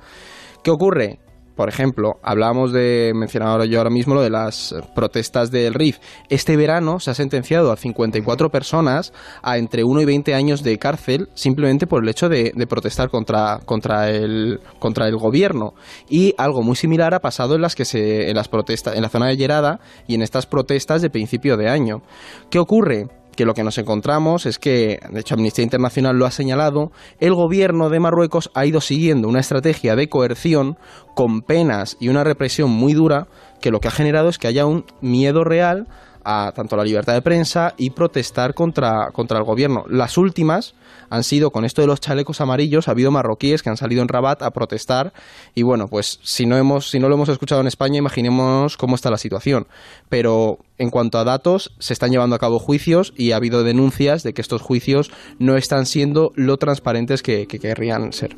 ¿Qué 0.64 0.72
ocurre? 0.72 1.20
Por 1.62 1.70
ejemplo, 1.70 2.18
hablábamos 2.24 2.74
de, 2.74 3.12
mencionaba 3.14 3.66
yo 3.66 3.78
ahora 3.78 3.92
mismo 3.92 4.16
lo 4.16 4.24
de 4.24 4.32
las 4.32 4.74
protestas 4.96 5.52
del 5.52 5.76
RIF. 5.76 6.00
Este 6.28 6.58
verano 6.58 7.00
se 7.00 7.12
ha 7.12 7.14
sentenciado 7.14 7.72
a 7.72 7.78
54 7.78 8.50
personas 8.50 9.14
a 9.44 9.60
entre 9.60 9.84
1 9.84 10.02
y 10.02 10.06
20 10.06 10.34
años 10.34 10.64
de 10.64 10.80
cárcel 10.80 11.30
simplemente 11.36 11.86
por 11.86 12.02
el 12.02 12.10
hecho 12.10 12.30
de, 12.30 12.52
de 12.56 12.66
protestar 12.66 13.12
contra, 13.12 13.60
contra, 13.64 14.10
el, 14.10 14.60
contra 14.80 15.08
el 15.08 15.18
gobierno. 15.18 15.76
Y 16.10 16.34
algo 16.40 16.64
muy 16.64 16.76
similar 16.76 17.14
ha 17.14 17.20
pasado 17.20 17.54
en 17.54 17.62
las 17.62 17.76
que 17.76 17.86
se, 17.86 18.32
en 18.32 18.36
las 18.36 18.48
protestas, 18.48 18.96
en 18.96 19.04
la 19.04 19.10
zona 19.10 19.28
de 19.28 19.38
Llerada 19.38 19.82
y 20.08 20.16
en 20.16 20.24
estas 20.24 20.48
protestas 20.48 21.04
de 21.04 21.12
principio 21.12 21.58
de 21.58 21.70
año. 21.70 22.02
¿Qué 22.50 22.58
ocurre? 22.58 23.21
Que 23.42 23.46
lo 23.46 23.56
que 23.56 23.64
nos 23.64 23.80
encontramos 23.80 24.46
es 24.46 24.60
que, 24.60 25.00
de 25.10 25.22
hecho 25.22 25.34
Amnistía 25.34 25.64
Internacional 25.64 26.16
lo 26.16 26.28
ha 26.28 26.32
señalado, 26.32 26.92
el 27.20 27.34
gobierno 27.34 27.90
de 27.90 28.00
Marruecos 28.00 28.52
ha 28.54 28.68
ido 28.68 28.82
siguiendo 28.82 29.28
una 29.28 29.40
estrategia 29.40 29.96
de 29.96 30.10
coerción 30.10 30.78
con 31.16 31.42
penas 31.42 31.98
y 32.00 32.10
una 32.10 32.24
represión 32.24 32.70
muy 32.70 32.94
dura 32.94 33.30
que 33.60 33.72
lo 33.72 33.80
que 33.80 33.88
ha 33.88 33.92
generado 33.92 34.30
es 34.30 34.38
que 34.38 34.46
haya 34.48 34.68
un 34.68 34.86
miedo 35.02 35.44
real 35.44 35.88
a 36.24 36.52
tanto 36.56 36.76
la 36.76 36.84
libertad 36.84 37.14
de 37.14 37.22
prensa 37.22 37.74
y 37.78 37.92
protestar 37.92 38.54
contra, 38.54 39.10
contra 39.12 39.38
el 39.38 39.44
gobierno. 39.44 39.86
Las 39.90 40.18
últimas 40.18 40.76
han 41.10 41.24
sido 41.24 41.52
con 41.52 41.66
esto 41.66 41.82
de 41.82 41.88
los 41.88 42.00
chalecos 42.00 42.42
amarillos, 42.42 42.88
ha 42.88 42.92
habido 42.92 43.12
marroquíes 43.12 43.64
que 43.64 43.70
han 43.70 43.78
salido 43.78 44.02
en 44.02 44.08
Rabat 44.08 44.42
a 44.44 44.52
protestar 44.52 45.14
y 45.56 45.64
bueno, 45.64 45.88
pues 45.88 46.20
si 46.24 46.46
no 46.46 46.58
hemos 46.58 46.90
si 46.90 47.00
no 47.00 47.10
lo 47.10 47.16
hemos 47.16 47.30
escuchado 47.30 47.62
en 47.62 47.68
España, 47.68 47.98
imaginemos 47.98 48.78
cómo 48.78 48.96
está 48.96 49.10
la 49.10 49.18
situación. 49.18 49.68
Pero 50.10 50.60
en 50.78 50.90
cuanto 50.90 51.18
a 51.18 51.24
datos, 51.24 51.74
se 51.80 51.94
están 51.94 52.12
llevando 52.12 52.36
a 52.36 52.40
cabo 52.40 52.60
juicios 52.60 53.14
y 53.16 53.32
ha 53.32 53.36
habido 53.36 53.64
denuncias 53.64 54.24
de 54.24 54.34
que 54.34 54.42
estos 54.42 54.62
juicios 54.62 55.12
no 55.38 55.58
están 55.58 55.86
siendo 55.86 56.32
lo 56.36 56.58
transparentes 56.58 57.22
que, 57.22 57.46
que 57.48 57.60
querrían 57.60 58.14
ser. 58.14 58.36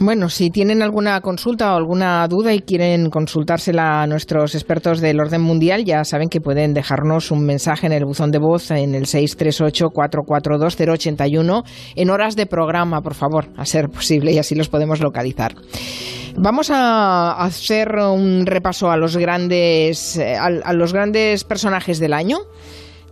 Bueno, 0.00 0.28
si 0.28 0.50
tienen 0.50 0.80
alguna 0.80 1.20
consulta 1.20 1.74
o 1.74 1.76
alguna 1.76 2.28
duda 2.28 2.54
y 2.54 2.60
quieren 2.60 3.10
consultársela 3.10 4.02
a 4.02 4.06
nuestros 4.06 4.54
expertos 4.54 5.00
del 5.00 5.18
orden 5.18 5.40
mundial, 5.40 5.84
ya 5.84 6.04
saben 6.04 6.28
que 6.28 6.40
pueden 6.40 6.72
dejarnos 6.72 7.32
un 7.32 7.44
mensaje 7.44 7.86
en 7.86 7.92
el 7.92 8.04
buzón 8.04 8.30
de 8.30 8.38
voz 8.38 8.70
en 8.70 8.94
el 8.94 9.06
638-442-081 9.06 11.64
en 11.96 12.10
horas 12.10 12.36
de 12.36 12.46
programa, 12.46 13.02
por 13.02 13.14
favor, 13.14 13.46
a 13.56 13.64
ser 13.64 13.88
posible, 13.88 14.30
y 14.30 14.38
así 14.38 14.54
los 14.54 14.68
podemos 14.68 15.00
localizar. 15.00 15.56
Vamos 16.36 16.70
a 16.70 17.32
hacer 17.32 17.96
un 17.96 18.46
repaso 18.46 18.92
a 18.92 18.96
los 18.96 19.16
grandes, 19.16 20.16
eh, 20.16 20.36
a 20.36 20.72
los 20.74 20.92
grandes 20.92 21.42
personajes 21.42 21.98
del 21.98 22.12
año. 22.12 22.38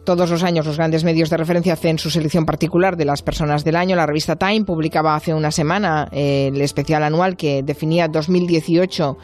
Todos 0.07 0.31
los 0.31 0.45
años 0.45 0.65
los 0.65 0.77
grandes 0.77 1.03
medios 1.03 1.31
de 1.31 1.37
referencia 1.37 1.73
hacen 1.73 1.99
su 1.99 2.11
selección 2.11 2.47
particular 2.47 2.97
de 2.97 3.05
las 3.05 3.23
personas 3.23 3.65
del 3.65 3.75
año. 3.75 3.97
La 3.97 4.07
revista 4.07 4.37
Time 4.37 4.65
publicaba 4.65 5.17
hace 5.17 5.35
una 5.35 5.51
semana 5.51 6.07
eh, 6.13 6.53
el 6.55 6.61
especial 6.61 7.03
anual 7.03 7.37
que 7.37 7.65
definía 7.65 8.07
2018 8.07 9.19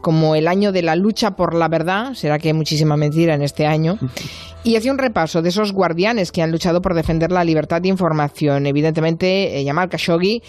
como 0.00 0.34
el 0.34 0.48
año 0.48 0.72
de 0.72 0.80
la 0.80 0.96
lucha 0.96 1.32
por 1.36 1.54
la 1.54 1.68
verdad, 1.68 2.14
será 2.14 2.38
que 2.38 2.48
hay 2.48 2.54
muchísima 2.54 2.96
mentira 2.96 3.34
en 3.34 3.42
este 3.42 3.66
año, 3.66 3.98
y 4.64 4.76
hacía 4.76 4.90
un 4.90 4.98
repaso 4.98 5.42
de 5.42 5.50
esos 5.50 5.72
guardianes 5.72 6.32
que 6.32 6.40
han 6.40 6.50
luchado 6.50 6.80
por 6.80 6.94
defender 6.94 7.30
la 7.30 7.44
libertad 7.44 7.82
de 7.82 7.88
información. 7.88 8.66
Evidentemente, 8.66 9.58
eh, 9.58 9.64
Yamal 9.64 9.90
Khashoggi 9.90 10.42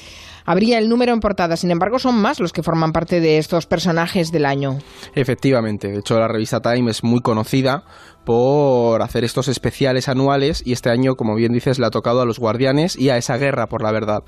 habría 0.45 0.79
el 0.79 0.89
número 0.89 1.13
en 1.13 1.19
portada. 1.19 1.57
Sin 1.57 1.71
embargo, 1.71 1.99
son 1.99 2.15
más 2.15 2.39
los 2.39 2.51
que 2.51 2.63
forman 2.63 2.91
parte 2.91 3.19
de 3.19 3.37
estos 3.37 3.65
personajes 3.65 4.31
del 4.31 4.45
año. 4.45 4.79
Efectivamente, 5.15 5.89
de 5.89 5.99
hecho 5.99 6.19
la 6.19 6.27
revista 6.27 6.61
Time 6.61 6.91
es 6.91 7.03
muy 7.03 7.21
conocida 7.21 7.83
por 8.25 9.01
hacer 9.01 9.23
estos 9.23 9.47
especiales 9.47 10.07
anuales 10.07 10.61
y 10.65 10.73
este 10.73 10.89
año, 10.89 11.15
como 11.15 11.35
bien 11.35 11.51
dices, 11.51 11.79
le 11.79 11.85
ha 11.85 11.89
tocado 11.89 12.21
a 12.21 12.25
los 12.25 12.39
guardianes 12.39 12.97
y 12.97 13.09
a 13.09 13.17
esa 13.17 13.37
guerra 13.37 13.67
por 13.67 13.83
la 13.83 13.91
verdad. 13.91 14.23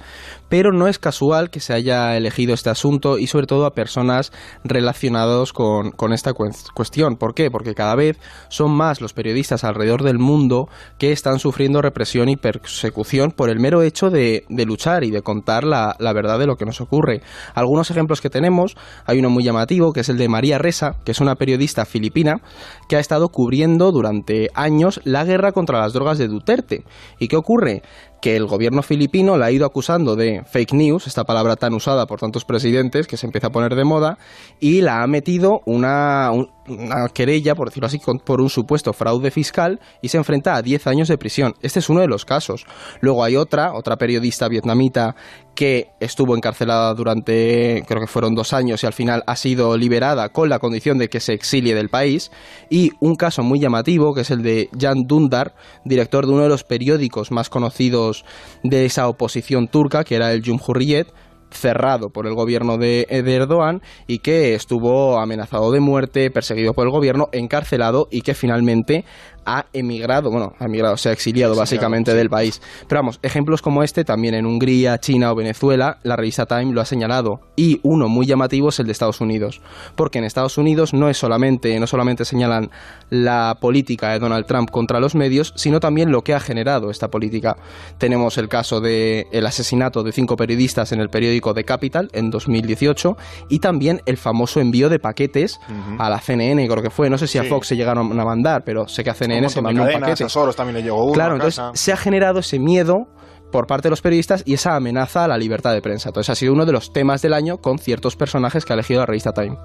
Pero 0.49 0.71
no 0.71 0.87
es 0.87 0.99
casual 0.99 1.49
que 1.49 1.59
se 1.59 1.73
haya 1.73 2.17
elegido 2.17 2.53
este 2.53 2.69
asunto 2.69 3.17
y 3.17 3.27
sobre 3.27 3.47
todo 3.47 3.65
a 3.65 3.71
personas 3.71 4.31
relacionados 4.63 5.53
con, 5.53 5.93
esta 6.13 6.33
cuestión. 6.33 7.15
¿Por 7.15 7.33
qué? 7.33 7.49
Porque 7.49 7.73
cada 7.73 7.95
vez 7.95 8.19
son 8.49 8.71
más 8.75 9.01
los 9.01 9.13
periodistas 9.13 9.63
alrededor 9.63 10.03
del 10.03 10.19
mundo 10.19 10.67
que 10.97 11.11
están 11.11 11.39
sufriendo 11.39 11.81
represión 11.81 12.29
y 12.29 12.35
persecución 12.35 13.31
por 13.31 13.49
el 13.49 13.59
mero 13.59 13.81
hecho 13.81 14.09
de, 14.09 14.45
luchar 14.49 15.03
y 15.03 15.11
de 15.11 15.21
contar 15.21 15.63
la, 15.63 15.95
la 15.99 16.13
verdad 16.13 16.39
de 16.39 16.47
lo 16.47 16.55
que 16.55 16.65
nos 16.65 16.81
ocurre. 16.81 17.21
Algunos 17.53 17.91
ejemplos 17.91 18.21
que 18.21 18.29
tenemos, 18.29 18.75
hay 19.05 19.19
uno 19.19 19.29
muy 19.29 19.43
llamativo 19.43 19.93
que 19.93 20.01
es 20.01 20.09
el 20.09 20.17
de 20.17 20.29
María 20.29 20.57
Resa, 20.57 20.95
que 21.03 21.11
es 21.11 21.21
una 21.21 21.35
periodista 21.35 21.85
filipina 21.85 22.41
que 22.87 22.95
ha 22.95 22.99
estado 22.99 23.29
cubriendo 23.29 23.84
durante 23.91 24.49
años 24.53 25.01
la 25.03 25.23
guerra 25.23 25.51
contra 25.51 25.79
las 25.79 25.93
drogas 25.93 26.17
de 26.17 26.27
Duterte. 26.27 26.83
¿Y 27.19 27.27
qué 27.27 27.35
ocurre? 27.35 27.81
que 28.25 28.35
el 28.35 28.47
gobierno 28.47 28.81
filipino 28.81 29.37
la 29.37 29.45
ha 29.45 29.51
ido 29.51 29.67
acusando 29.67 30.15
de 30.15 30.43
fake 30.45 30.73
news, 30.73 31.05
esta 31.05 31.25
palabra 31.25 31.57
tan 31.57 31.75
usada 31.75 32.07
por 32.07 32.19
tantos 32.19 32.43
presidentes 32.43 33.05
que 33.05 33.17
se 33.17 33.27
empieza 33.27 33.47
a 33.47 33.51
poner 33.51 33.75
de 33.75 33.83
moda, 33.83 34.17
y 34.59 34.81
la 34.81 35.03
ha 35.03 35.07
metido 35.07 35.61
una, 35.67 36.31
una 36.67 37.07
querella, 37.09 37.55
por 37.55 37.69
decirlo 37.69 37.87
así, 37.87 37.99
por 38.23 38.41
un 38.41 38.49
supuesto 38.49 38.93
fraude 38.93 39.31
fiscal 39.31 39.79
y 40.01 40.09
se 40.09 40.17
enfrenta 40.17 40.55
a 40.55 40.61
10 40.61 40.87
años 40.87 41.07
de 41.07 41.17
prisión. 41.17 41.53
Este 41.61 41.79
es 41.79 41.89
uno 41.89 42.01
de 42.01 42.07
los 42.07 42.25
casos. 42.25 42.65
Luego 43.01 43.23
hay 43.23 43.35
otra, 43.35 43.73
otra 43.73 43.97
periodista 43.97 44.47
vietnamita 44.47 45.15
que 45.55 45.91
estuvo 45.99 46.35
encarcelada 46.35 46.93
durante, 46.93 47.83
creo 47.87 48.01
que 48.01 48.07
fueron 48.07 48.35
dos 48.35 48.53
años 48.53 48.83
y 48.83 48.87
al 48.87 48.93
final 48.93 49.23
ha 49.25 49.35
sido 49.35 49.77
liberada 49.77 50.29
con 50.29 50.49
la 50.49 50.59
condición 50.59 50.97
de 50.97 51.07
que 51.07 51.19
se 51.19 51.33
exilie 51.33 51.75
del 51.75 51.89
país. 51.89 52.31
Y 52.69 52.91
un 52.99 53.15
caso 53.15 53.41
muy 53.43 53.59
llamativo, 53.59 54.13
que 54.13 54.21
es 54.21 54.31
el 54.31 54.43
de 54.43 54.69
Jan 54.77 55.03
Dundar, 55.07 55.55
director 55.85 56.25
de 56.25 56.33
uno 56.33 56.43
de 56.43 56.49
los 56.49 56.63
periódicos 56.63 57.31
más 57.31 57.49
conocidos 57.49 58.25
de 58.63 58.85
esa 58.85 59.07
oposición 59.07 59.67
turca, 59.67 60.03
que 60.03 60.15
era 60.15 60.31
el 60.33 60.43
Cumhuriyet, 60.43 61.07
cerrado 61.51 62.09
por 62.09 62.27
el 62.27 62.33
gobierno 62.33 62.77
de 62.77 63.07
Erdogan 63.09 63.81
y 64.07 64.19
que 64.19 64.55
estuvo 64.55 65.19
amenazado 65.19 65.71
de 65.71 65.79
muerte, 65.79 66.31
perseguido 66.31 66.73
por 66.73 66.85
el 66.85 66.91
gobierno, 66.91 67.29
encarcelado 67.31 68.07
y 68.11 68.21
que 68.21 68.33
finalmente 68.33 69.05
ha 69.45 69.65
emigrado, 69.73 70.31
bueno, 70.31 70.53
ha 70.59 70.65
emigrado, 70.65 70.97
se 70.97 71.09
ha 71.09 71.11
exiliado 71.11 71.55
básicamente 71.55 72.13
del 72.13 72.29
país. 72.29 72.61
Pero 72.87 72.99
vamos, 72.99 73.19
ejemplos 73.21 73.61
como 73.61 73.83
este 73.83 74.03
también 74.03 74.33
en 74.33 74.45
Hungría, 74.45 74.99
China 74.99 75.31
o 75.31 75.35
Venezuela, 75.35 75.99
la 76.03 76.15
revista 76.15 76.45
Time 76.45 76.73
lo 76.73 76.81
ha 76.81 76.85
señalado. 76.85 77.41
Y 77.55 77.79
uno 77.83 78.07
muy 78.07 78.25
llamativo 78.25 78.69
es 78.69 78.79
el 78.79 78.87
de 78.87 78.91
Estados 78.91 79.21
Unidos, 79.21 79.61
porque 79.95 80.19
en 80.19 80.25
Estados 80.25 80.57
Unidos 80.57 80.93
no 80.93 81.09
es 81.09 81.17
solamente, 81.17 81.79
no 81.79 81.87
solamente 81.87 82.25
señalan 82.25 82.71
la 83.09 83.57
política 83.61 84.11
de 84.11 84.19
Donald 84.19 84.45
Trump 84.45 84.69
contra 84.71 84.99
los 84.99 85.15
medios, 85.15 85.53
sino 85.55 85.79
también 85.79 86.11
lo 86.11 86.23
que 86.23 86.33
ha 86.33 86.39
generado 86.39 86.89
esta 86.89 87.09
política. 87.09 87.57
Tenemos 87.97 88.37
el 88.37 88.49
caso 88.49 88.81
del 88.81 89.25
el 89.31 89.45
asesinato 89.45 90.03
de 90.03 90.11
cinco 90.11 90.35
periodistas 90.35 90.91
en 90.91 90.99
el 90.99 91.09
periódico 91.09 91.53
The 91.53 91.63
Capital 91.63 92.09
en 92.13 92.29
2018 92.31 93.17
y 93.49 93.59
también 93.59 94.01
el 94.05 94.17
famoso 94.17 94.59
envío 94.59 94.89
de 94.89 94.99
paquetes 94.99 95.59
a 95.99 96.09
la 96.09 96.19
CNN, 96.19 96.67
creo 96.67 96.81
que 96.81 96.89
fue, 96.89 97.09
no 97.09 97.17
sé 97.17 97.27
si 97.27 97.37
a 97.37 97.43
Fox 97.43 97.67
se 97.67 97.75
llegaron 97.75 98.19
a 98.19 98.25
mandar, 98.25 98.63
pero 98.63 98.87
sé 98.87 99.03
que 99.03 99.09
a 99.09 99.13
CNN 99.13 99.34
en 99.35 99.45
ese 99.45 99.61
mandó 99.61 99.83
un 99.83 99.91
paquete. 99.91 100.25
también 100.55 100.75
le 100.75 100.83
llegó 100.83 101.03
uno 101.03 101.13
claro, 101.13 101.35
entonces 101.35 101.63
se 101.73 101.93
ha 101.93 101.97
generado 101.97 102.39
ese 102.39 102.59
miedo 102.59 103.07
por 103.55 103.67
parte 103.67 103.87
de 103.87 103.91
los 103.91 104.01
periodistas 104.01 104.43
y 104.45 104.55
esa 104.55 104.75
amenaza 104.75 105.23
a 105.23 105.29
la 105.29 105.37
libertad 105.37 105.71
de 105.71 105.81
prensa. 105.81 106.09
Entonces 106.09 106.29
ha 106.29 106.35
sido 106.35 106.51
uno 106.51 106.65
de 106.65 106.73
los 106.73 106.91
temas 106.91 107.21
del 107.21 107.33
año 107.33 107.59
con 107.59 107.79
ciertos 107.79 108.17
personajes 108.17 108.65
que 108.65 108.73
ha 108.73 108.75
elegido 108.75 108.99
la 108.99 109.05
revista 109.05 109.31
Time. 109.31 109.57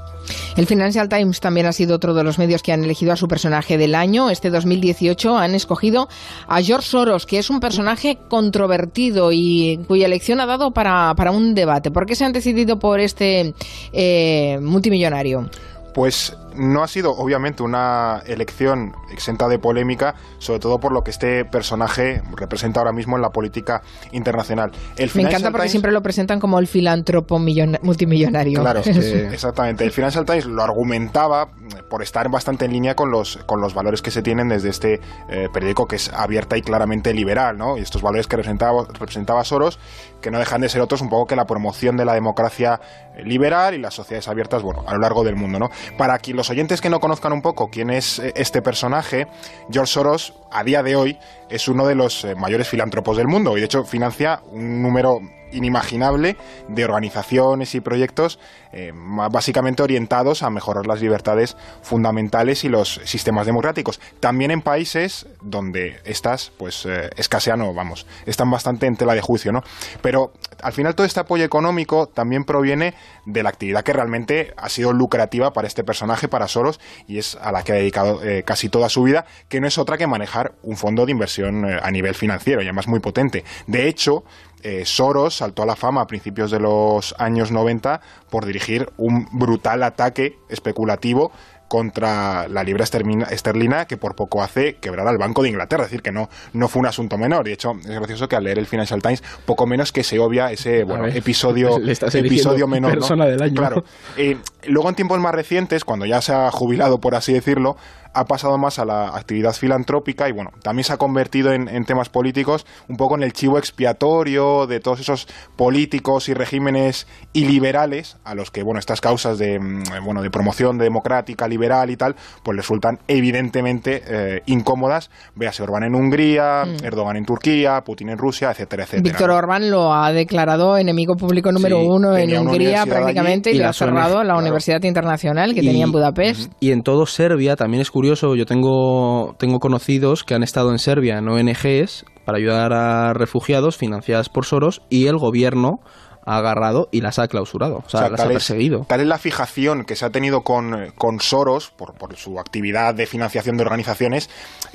El 0.56 0.66
Financial 0.66 1.08
Times 1.08 1.40
también 1.40 1.66
ha 1.66 1.72
sido 1.72 1.96
otro 1.96 2.14
de 2.14 2.22
los 2.22 2.38
medios 2.38 2.62
que 2.62 2.72
han 2.72 2.84
elegido 2.84 3.12
a 3.12 3.16
su 3.16 3.26
personaje 3.26 3.78
del 3.78 3.96
año. 3.96 4.30
Este 4.30 4.50
2018 4.50 5.36
han 5.36 5.56
escogido 5.56 6.08
a 6.46 6.62
George 6.62 6.86
Soros, 6.86 7.26
que 7.26 7.38
es 7.38 7.50
un 7.50 7.58
personaje 7.58 8.18
controvertido 8.28 9.30
y 9.32 9.80
cuya 9.88 10.06
elección 10.06 10.40
ha 10.40 10.46
dado 10.46 10.70
para, 10.72 11.12
un 11.32 11.54
debate. 11.54 11.90
¿Por 11.90 12.06
qué 12.06 12.14
se 12.14 12.24
han 12.24 12.32
decidido 12.32 12.78
por 12.78 13.00
este 13.00 13.54
eh, 13.92 14.58
multimillonario? 14.62 15.50
Pues 15.94 16.36
no 16.54 16.82
ha 16.82 16.88
sido 16.88 17.12
obviamente 17.12 17.62
una 17.62 18.22
elección 18.26 18.94
exenta 19.10 19.48
de 19.48 19.58
polémica, 19.58 20.14
sobre 20.38 20.60
todo 20.60 20.78
por 20.78 20.92
lo 20.92 21.02
que 21.02 21.10
este 21.10 21.44
personaje 21.44 22.22
representa 22.36 22.80
ahora 22.80 22.92
mismo 22.92 23.16
en 23.16 23.22
la 23.22 23.30
política 23.30 23.82
internacional. 24.12 24.70
Me 25.14 25.22
encanta 25.22 25.50
porque 25.50 25.68
siempre 25.68 25.92
lo 25.92 26.02
presentan 26.02 26.40
como 26.40 26.58
el 26.58 26.66
filántropo 26.66 27.38
multimillonario. 27.38 28.60
Claro, 28.60 28.80
exactamente. 28.84 29.84
El 29.84 29.92
Financial 29.92 30.24
Times 30.24 30.46
lo 30.46 30.62
argumentaba 30.62 31.48
por 31.88 32.02
estar 32.02 32.28
bastante 32.30 32.64
en 32.64 32.72
línea 32.72 32.94
con 32.94 33.10
los, 33.10 33.38
con 33.46 33.60
los 33.60 33.74
valores 33.74 34.02
que 34.02 34.10
se 34.10 34.22
tienen 34.22 34.48
desde 34.48 34.70
este 34.70 35.00
eh, 35.28 35.48
periódico 35.52 35.86
que 35.86 35.96
es 35.96 36.12
abierta 36.12 36.56
y 36.56 36.62
claramente 36.62 37.12
liberal, 37.14 37.56
¿no? 37.56 37.76
Y 37.76 37.80
estos 37.80 38.02
valores 38.02 38.26
que 38.26 38.36
representaba, 38.36 38.84
representaba 38.92 39.44
Soros, 39.44 39.78
que 40.20 40.30
no 40.30 40.38
dejan 40.38 40.60
de 40.60 40.68
ser 40.68 40.80
otros 40.80 41.00
un 41.00 41.08
poco 41.08 41.26
que 41.26 41.36
la 41.36 41.44
promoción 41.44 41.96
de 41.96 42.04
la 42.04 42.14
democracia 42.14 42.80
liberal 43.24 43.74
y 43.74 43.78
las 43.78 43.94
sociedades 43.94 44.28
abiertas, 44.28 44.62
bueno, 44.62 44.84
a 44.86 44.94
lo 44.94 45.00
largo 45.00 45.24
del 45.24 45.36
mundo, 45.36 45.58
¿no? 45.58 45.70
Para 45.96 46.18
quien 46.18 46.36
los 46.40 46.48
oyentes 46.48 46.80
que 46.80 46.88
no 46.88 47.00
conozcan 47.00 47.34
un 47.34 47.42
poco 47.42 47.68
quién 47.68 47.90
es 47.90 48.18
eh, 48.18 48.32
este 48.34 48.62
personaje, 48.62 49.26
George 49.70 49.92
Soros, 49.92 50.32
a 50.50 50.64
día 50.64 50.82
de 50.82 50.96
hoy, 50.96 51.18
es 51.50 51.68
uno 51.68 51.86
de 51.86 51.94
los 51.94 52.24
eh, 52.24 52.34
mayores 52.34 52.68
filántropos 52.68 53.16
del 53.16 53.26
mundo 53.26 53.56
y 53.56 53.60
de 53.60 53.66
hecho 53.66 53.84
financia 53.84 54.40
un 54.50 54.82
número 54.82 55.20
inimaginable 55.52 56.36
de 56.68 56.84
organizaciones 56.84 57.74
y 57.74 57.80
proyectos 57.80 58.38
eh, 58.72 58.92
básicamente 58.94 59.82
orientados 59.82 60.42
a 60.42 60.50
mejorar 60.50 60.86
las 60.86 61.00
libertades 61.00 61.56
fundamentales 61.82 62.64
y 62.64 62.68
los 62.68 63.00
sistemas 63.04 63.46
democráticos. 63.46 64.00
También 64.20 64.50
en 64.50 64.62
países 64.62 65.26
donde 65.42 66.00
estas 66.04 66.52
pues 66.56 66.86
eh, 66.86 67.10
escasean 67.16 67.60
o 67.62 67.74
vamos, 67.74 68.06
están 68.26 68.50
bastante 68.50 68.86
en 68.86 68.96
tela 68.96 69.14
de 69.14 69.20
juicio, 69.20 69.52
¿no? 69.52 69.62
Pero 70.02 70.32
al 70.62 70.72
final 70.72 70.94
todo 70.94 71.06
este 71.06 71.20
apoyo 71.20 71.44
económico 71.44 72.06
también 72.06 72.44
proviene 72.44 72.94
de 73.26 73.42
la 73.42 73.48
actividad 73.48 73.82
que 73.82 73.92
realmente 73.92 74.54
ha 74.56 74.68
sido 74.68 74.92
lucrativa 74.92 75.52
para 75.52 75.66
este 75.66 75.84
personaje, 75.84 76.28
para 76.28 76.48
Soros, 76.48 76.80
y 77.06 77.18
es 77.18 77.36
a 77.40 77.52
la 77.52 77.62
que 77.62 77.72
ha 77.72 77.76
dedicado 77.76 78.22
eh, 78.22 78.44
casi 78.44 78.68
toda 78.68 78.88
su 78.88 79.02
vida, 79.02 79.24
que 79.48 79.60
no 79.60 79.66
es 79.66 79.78
otra 79.78 79.98
que 79.98 80.06
manejar 80.06 80.52
un 80.62 80.76
fondo 80.76 81.06
de 81.06 81.12
inversión 81.12 81.39
a 81.46 81.90
nivel 81.90 82.14
financiero, 82.14 82.62
y 82.62 82.64
además 82.64 82.88
muy 82.88 83.00
potente. 83.00 83.44
De 83.66 83.88
hecho, 83.88 84.24
eh, 84.62 84.84
Soros 84.84 85.36
saltó 85.36 85.62
a 85.62 85.66
la 85.66 85.76
fama 85.76 86.02
a 86.02 86.06
principios 86.06 86.50
de 86.50 86.60
los 86.60 87.14
años 87.18 87.50
90 87.50 88.00
por 88.28 88.44
dirigir 88.44 88.90
un 88.98 89.26
brutal 89.32 89.82
ataque 89.82 90.38
especulativo 90.48 91.32
contra 91.70 92.48
la 92.48 92.64
libra 92.64 92.84
esterlina 92.84 93.84
que 93.84 93.96
por 93.96 94.16
poco 94.16 94.42
hace 94.42 94.74
quebrar 94.80 95.06
al 95.06 95.18
Banco 95.18 95.44
de 95.44 95.50
Inglaterra. 95.50 95.84
Es 95.84 95.90
decir, 95.90 96.02
que 96.02 96.10
no, 96.10 96.28
no 96.52 96.66
fue 96.66 96.80
un 96.80 96.86
asunto 96.86 97.16
menor. 97.16 97.44
De 97.44 97.52
hecho, 97.52 97.74
es 97.78 97.86
gracioso 97.86 98.28
que 98.28 98.34
al 98.34 98.42
leer 98.42 98.58
el 98.58 98.66
Financial 98.66 99.00
Times, 99.00 99.22
poco 99.46 99.68
menos 99.68 99.92
que 99.92 100.02
se 100.02 100.18
obvia 100.18 100.50
ese 100.50 100.82
bueno, 100.82 101.06
episodio, 101.06 101.78
episodio 102.12 102.66
menor. 102.66 102.90
Persona 102.90 103.26
del 103.26 103.40
año. 103.40 103.54
Claro. 103.54 103.84
Eh, 104.16 104.36
luego, 104.66 104.88
en 104.88 104.96
tiempos 104.96 105.20
más 105.20 105.32
recientes, 105.32 105.84
cuando 105.84 106.06
ya 106.06 106.20
se 106.20 106.32
ha 106.32 106.50
jubilado, 106.50 107.00
por 107.00 107.14
así 107.14 107.32
decirlo, 107.32 107.76
ha 108.14 108.24
pasado 108.24 108.58
más 108.58 108.78
a 108.78 108.84
la 108.84 109.08
actividad 109.08 109.52
filantrópica 109.52 110.28
y 110.28 110.32
bueno, 110.32 110.50
también 110.62 110.84
se 110.84 110.92
ha 110.92 110.96
convertido 110.96 111.52
en, 111.52 111.84
temas 111.84 112.08
políticos 112.08 112.66
un 112.88 112.96
poco 112.96 113.16
en 113.16 113.22
el 113.22 113.32
chivo 113.32 113.58
expiatorio 113.58 114.66
de 114.66 114.80
todos 114.80 115.00
esos 115.00 115.26
políticos 115.56 116.28
y 116.28 116.34
regímenes 116.34 117.06
iliberales 117.32 118.18
a 118.24 118.34
los 118.34 118.50
que, 118.50 118.62
bueno, 118.62 118.78
estas 118.78 119.00
causas 119.00 119.38
de, 119.38 119.58
mm, 119.58 120.04
bueno, 120.04 120.22
de 120.22 120.30
promoción 120.30 120.78
democrática, 120.78 121.48
liberal 121.48 121.90
y 121.90 121.96
tal, 121.96 122.16
pues 122.42 122.56
resultan 122.56 122.98
evidentemente 123.08 124.02
eh, 124.06 124.42
incómodas. 124.46 125.10
Véase 125.34 125.62
Orbán 125.62 125.84
en 125.84 125.94
Hungría, 125.94 126.64
mm. 126.66 126.84
Erdogan 126.84 127.16
en 127.16 127.24
Turquía, 127.24 127.80
Putin 127.84 128.10
en 128.10 128.18
Rusia, 128.18 128.50
etcétera, 128.50 128.84
etcétera. 128.84 129.02
Víctor 129.02 129.30
Orbán 129.30 129.70
lo 129.70 129.92
ha 129.92 130.12
declarado 130.12 130.76
enemigo 130.76 131.14
público 131.14 131.52
número 131.52 131.80
uno 131.80 132.16
en 132.16 132.36
Hungría 132.36 132.84
prácticamente 132.86 133.50
y, 133.50 133.58
lo 133.58 133.68
ha 133.68 133.72
cerrado 133.72 134.22
la 134.22 134.36
Universidad 134.36 134.82
Internacional 134.82 135.54
que 135.54 135.62
tenía 135.62 135.84
en 135.84 135.92
Budapest. 135.92 136.52
Y 136.60 136.72
en 136.72 136.82
todo 136.82 137.06
Serbia 137.06 137.56
también 137.56 137.80
es 137.80 137.90
curioso, 137.90 137.99
yo 138.02 138.46
tengo, 138.46 139.34
tengo 139.38 139.58
conocidos 139.58 140.24
que 140.24 140.34
han 140.34 140.42
estado 140.42 140.70
en 140.70 140.78
Serbia 140.78 141.18
en 141.18 141.28
ONGs 141.28 142.04
para 142.24 142.38
ayudar 142.38 142.72
a 142.72 143.12
refugiados 143.12 143.76
financiadas 143.76 144.28
por 144.28 144.44
Soros 144.44 144.82
y 144.88 145.06
el 145.06 145.18
gobierno 145.18 145.80
ha 146.24 146.36
agarrado 146.36 146.88
y 146.90 147.00
las 147.00 147.18
ha 147.18 147.28
clausurado, 147.28 147.82
o 147.84 147.88
sea, 147.88 148.08
las 148.10 148.20
ha 148.20 148.28
perseguido. 148.28 148.84
tal 148.86 149.00
es 149.00 149.06
la 149.06 149.18
fijación 149.18 149.84
que 149.84 149.96
se 149.96 150.04
ha 150.04 150.10
tenido 150.10 150.42
con, 150.42 150.92
con 150.96 151.20
Soros 151.20 151.70
por, 151.70 151.94
por, 151.94 152.14
su 152.16 152.38
actividad 152.38 152.94
de 152.94 153.06
financiación 153.06 153.56
de 153.56 153.62
organizaciones 153.62 154.28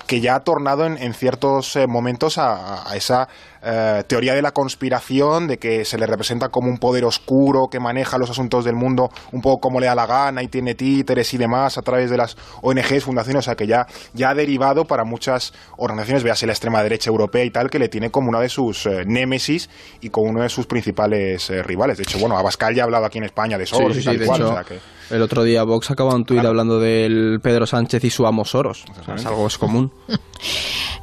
que 0.08 0.22
ya 0.22 0.36
ha 0.36 0.40
tornado 0.40 0.86
en, 0.86 1.14
ciertos 1.14 1.76
eh, 1.76 1.86
momentos 1.88 2.38
a, 2.38 2.90
a 2.90 2.96
esa 2.96 3.30
eh, 3.66 4.04
teoría 4.08 4.36
de 4.36 4.42
la 4.42 4.52
conspiración, 4.52 5.48
de 5.48 5.58
que 5.58 5.86
se 5.86 5.98
le 5.98 6.06
representa 6.06 6.50
como 6.50 6.70
un 6.70 6.78
poder 6.78 7.04
oscuro 7.04 7.68
que 7.70 7.80
maneja 7.80 8.18
los 8.18 8.30
asuntos 8.30 8.64
del 8.64 8.76
mundo 8.76 9.10
un 9.32 9.42
poco 9.42 9.60
como 9.60 9.80
le 9.80 9.88
da 9.88 9.96
la 9.96 10.06
gana 10.06 10.44
y 10.44 10.48
tiene 10.48 10.76
títeres 10.76 11.34
y 11.34 11.38
demás 11.38 11.78
a 11.78 11.82
través 11.82 12.10
de 12.10 12.18
las 12.18 12.38
ONGs, 12.62 13.04
fundaciones, 13.04 13.40
o 13.40 13.42
sea 13.42 13.56
que 13.56 13.66
ya, 13.66 13.88
ya 14.14 14.30
ha 14.30 14.36
derivado 14.36 14.86
para 14.86 15.04
muchas 15.04 15.54
organizaciones, 15.78 16.24
véase 16.24 16.46
la 16.46 16.54
extrema 16.54 16.84
derecha 16.84 17.10
europea 17.10 17.44
y 17.44 17.50
tal, 17.50 17.70
que 17.70 17.80
le 17.80 17.90
tiene 17.90 18.12
como 18.12 18.30
una 18.30 18.40
de 18.40 18.50
sus 18.50 18.86
eh, 18.86 19.04
némesis 19.06 19.70
y 20.02 20.10
como 20.10 20.30
uno 20.30 20.42
de 20.42 20.50
sus 20.50 20.68
principales 20.68 21.50
eh, 21.50 21.64
rivales. 21.64 21.98
De 21.98 22.04
hecho, 22.04 22.20
bueno, 22.20 22.38
Abascal 22.38 22.76
ya 22.76 22.84
ha 22.84 22.86
hablado 22.86 23.06
aquí 23.06 23.18
en 23.18 23.24
España 23.24 23.58
de 23.58 23.66
Soros 23.66 23.98
y 23.98 24.04
tal 24.04 24.26
cual. 24.26 24.66
El 25.10 25.22
otro 25.22 25.44
día 25.44 25.64
Vox 25.64 25.92
acaba 25.92 26.16
un 26.16 26.26
tuit 26.26 26.44
hablando 26.44 26.80
del 26.80 27.40
Pedro 27.42 27.66
Sánchez 27.66 28.04
y 28.04 28.10
su 28.10 28.26
amo 28.26 28.46
Soros. 28.46 28.86
es 29.16 29.26
algo 29.26 29.48
es 29.48 29.58
común. 29.58 29.92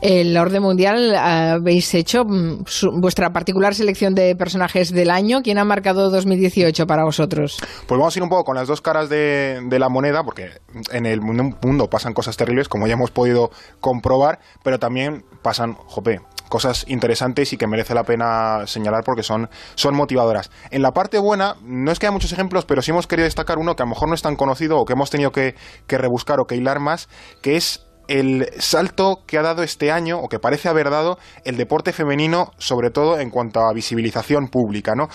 El 0.03 0.37
orden 0.37 0.63
mundial 0.63 1.15
habéis 1.15 1.95
hecho 1.95 2.25
mm, 2.25 2.65
vuestra 3.01 3.33
particular 3.33 3.73
selección 3.73 4.17
de 4.17 4.35
personajes 4.35 4.91
del 4.91 5.11
año. 5.11 5.43
¿Quién 5.45 5.59
ha 5.59 5.65
marcado 5.65 6.11
2018 6.11 6.89
para 6.89 7.05
vosotros? 7.05 7.59
Pues 7.87 7.99
vamos 7.99 8.15
a 8.15 8.19
ir 8.19 8.25
un 8.25 8.29
poco 8.29 8.43
con 8.43 8.57
las 8.57 8.67
dos 8.67 8.81
caras 8.81 9.09
de, 9.09 9.61
de 9.65 9.79
la 9.79 9.89
moneda, 9.89 10.25
porque 10.25 10.51
en 10.91 11.07
el 11.07 11.21
mundo 11.21 11.89
pasan 11.89 12.15
cosas 12.15 12.37
terribles, 12.37 12.69
como 12.69 12.89
ya 12.89 12.95
hemos 12.95 13.13
podido 13.13 13.53
comprobar, 13.79 14.41
pero 14.65 14.81
también 14.81 15.25
pasan, 15.41 15.75
jope, 15.75 16.21
cosas 16.53 16.85
interesantes 16.87 17.51
y 17.55 17.57
que 17.57 17.67
merece 17.67 17.95
la 17.95 18.05
pena 18.05 18.67
señalar 18.67 19.05
porque 19.07 19.23
son, 19.23 19.49
son 19.75 19.95
motivadoras. 19.95 20.51
En 20.71 20.83
la 20.83 20.93
parte 20.93 21.19
buena, 21.19 21.57
no 21.63 21.91
es 21.91 21.99
que 21.99 22.05
haya 22.05 22.13
muchos 22.13 22.31
ejemplos, 22.31 22.67
pero 22.67 22.83
sí 22.83 22.91
hemos 22.91 23.07
querido 23.07 23.25
destacar 23.25 23.57
uno 23.57 23.75
que 23.75 23.83
a 23.83 23.87
lo 23.87 23.91
mejor 23.91 24.09
no 24.11 24.15
es 24.15 24.21
tan 24.21 24.37
conocido 24.37 24.77
o 24.77 24.85
que 24.85 24.93
hemos 24.93 25.09
tenido 25.09 25.33
que, 25.33 25.55
que 25.87 25.97
rebuscar 25.97 26.41
o 26.41 26.45
que 26.45 26.55
hilar 26.55 26.79
más, 26.79 27.09
que 27.41 27.57
es 27.57 27.87
el 28.07 28.51
salto 28.59 29.23
que 29.27 29.39
ha 29.39 29.43
dado 29.43 29.63
este 29.63 29.91
año, 29.91 30.19
o 30.19 30.29
que 30.29 30.39
parece 30.39 30.69
haber 30.69 30.91
dado, 30.91 31.17
el 31.47 31.57
deporte 31.57 31.95
femenino, 31.95 32.51
sobre 32.59 32.91
todo 32.91 33.19
en 33.19 33.31
cuanto 33.31 33.61
a 33.61 33.73
visibilización 33.73 34.49
pública, 34.49 34.93
¿no? 34.95 35.09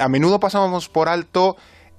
A 0.00 0.08
menudo 0.08 0.40
pasamos 0.40 0.88
por 0.88 1.08
alto 1.08 1.54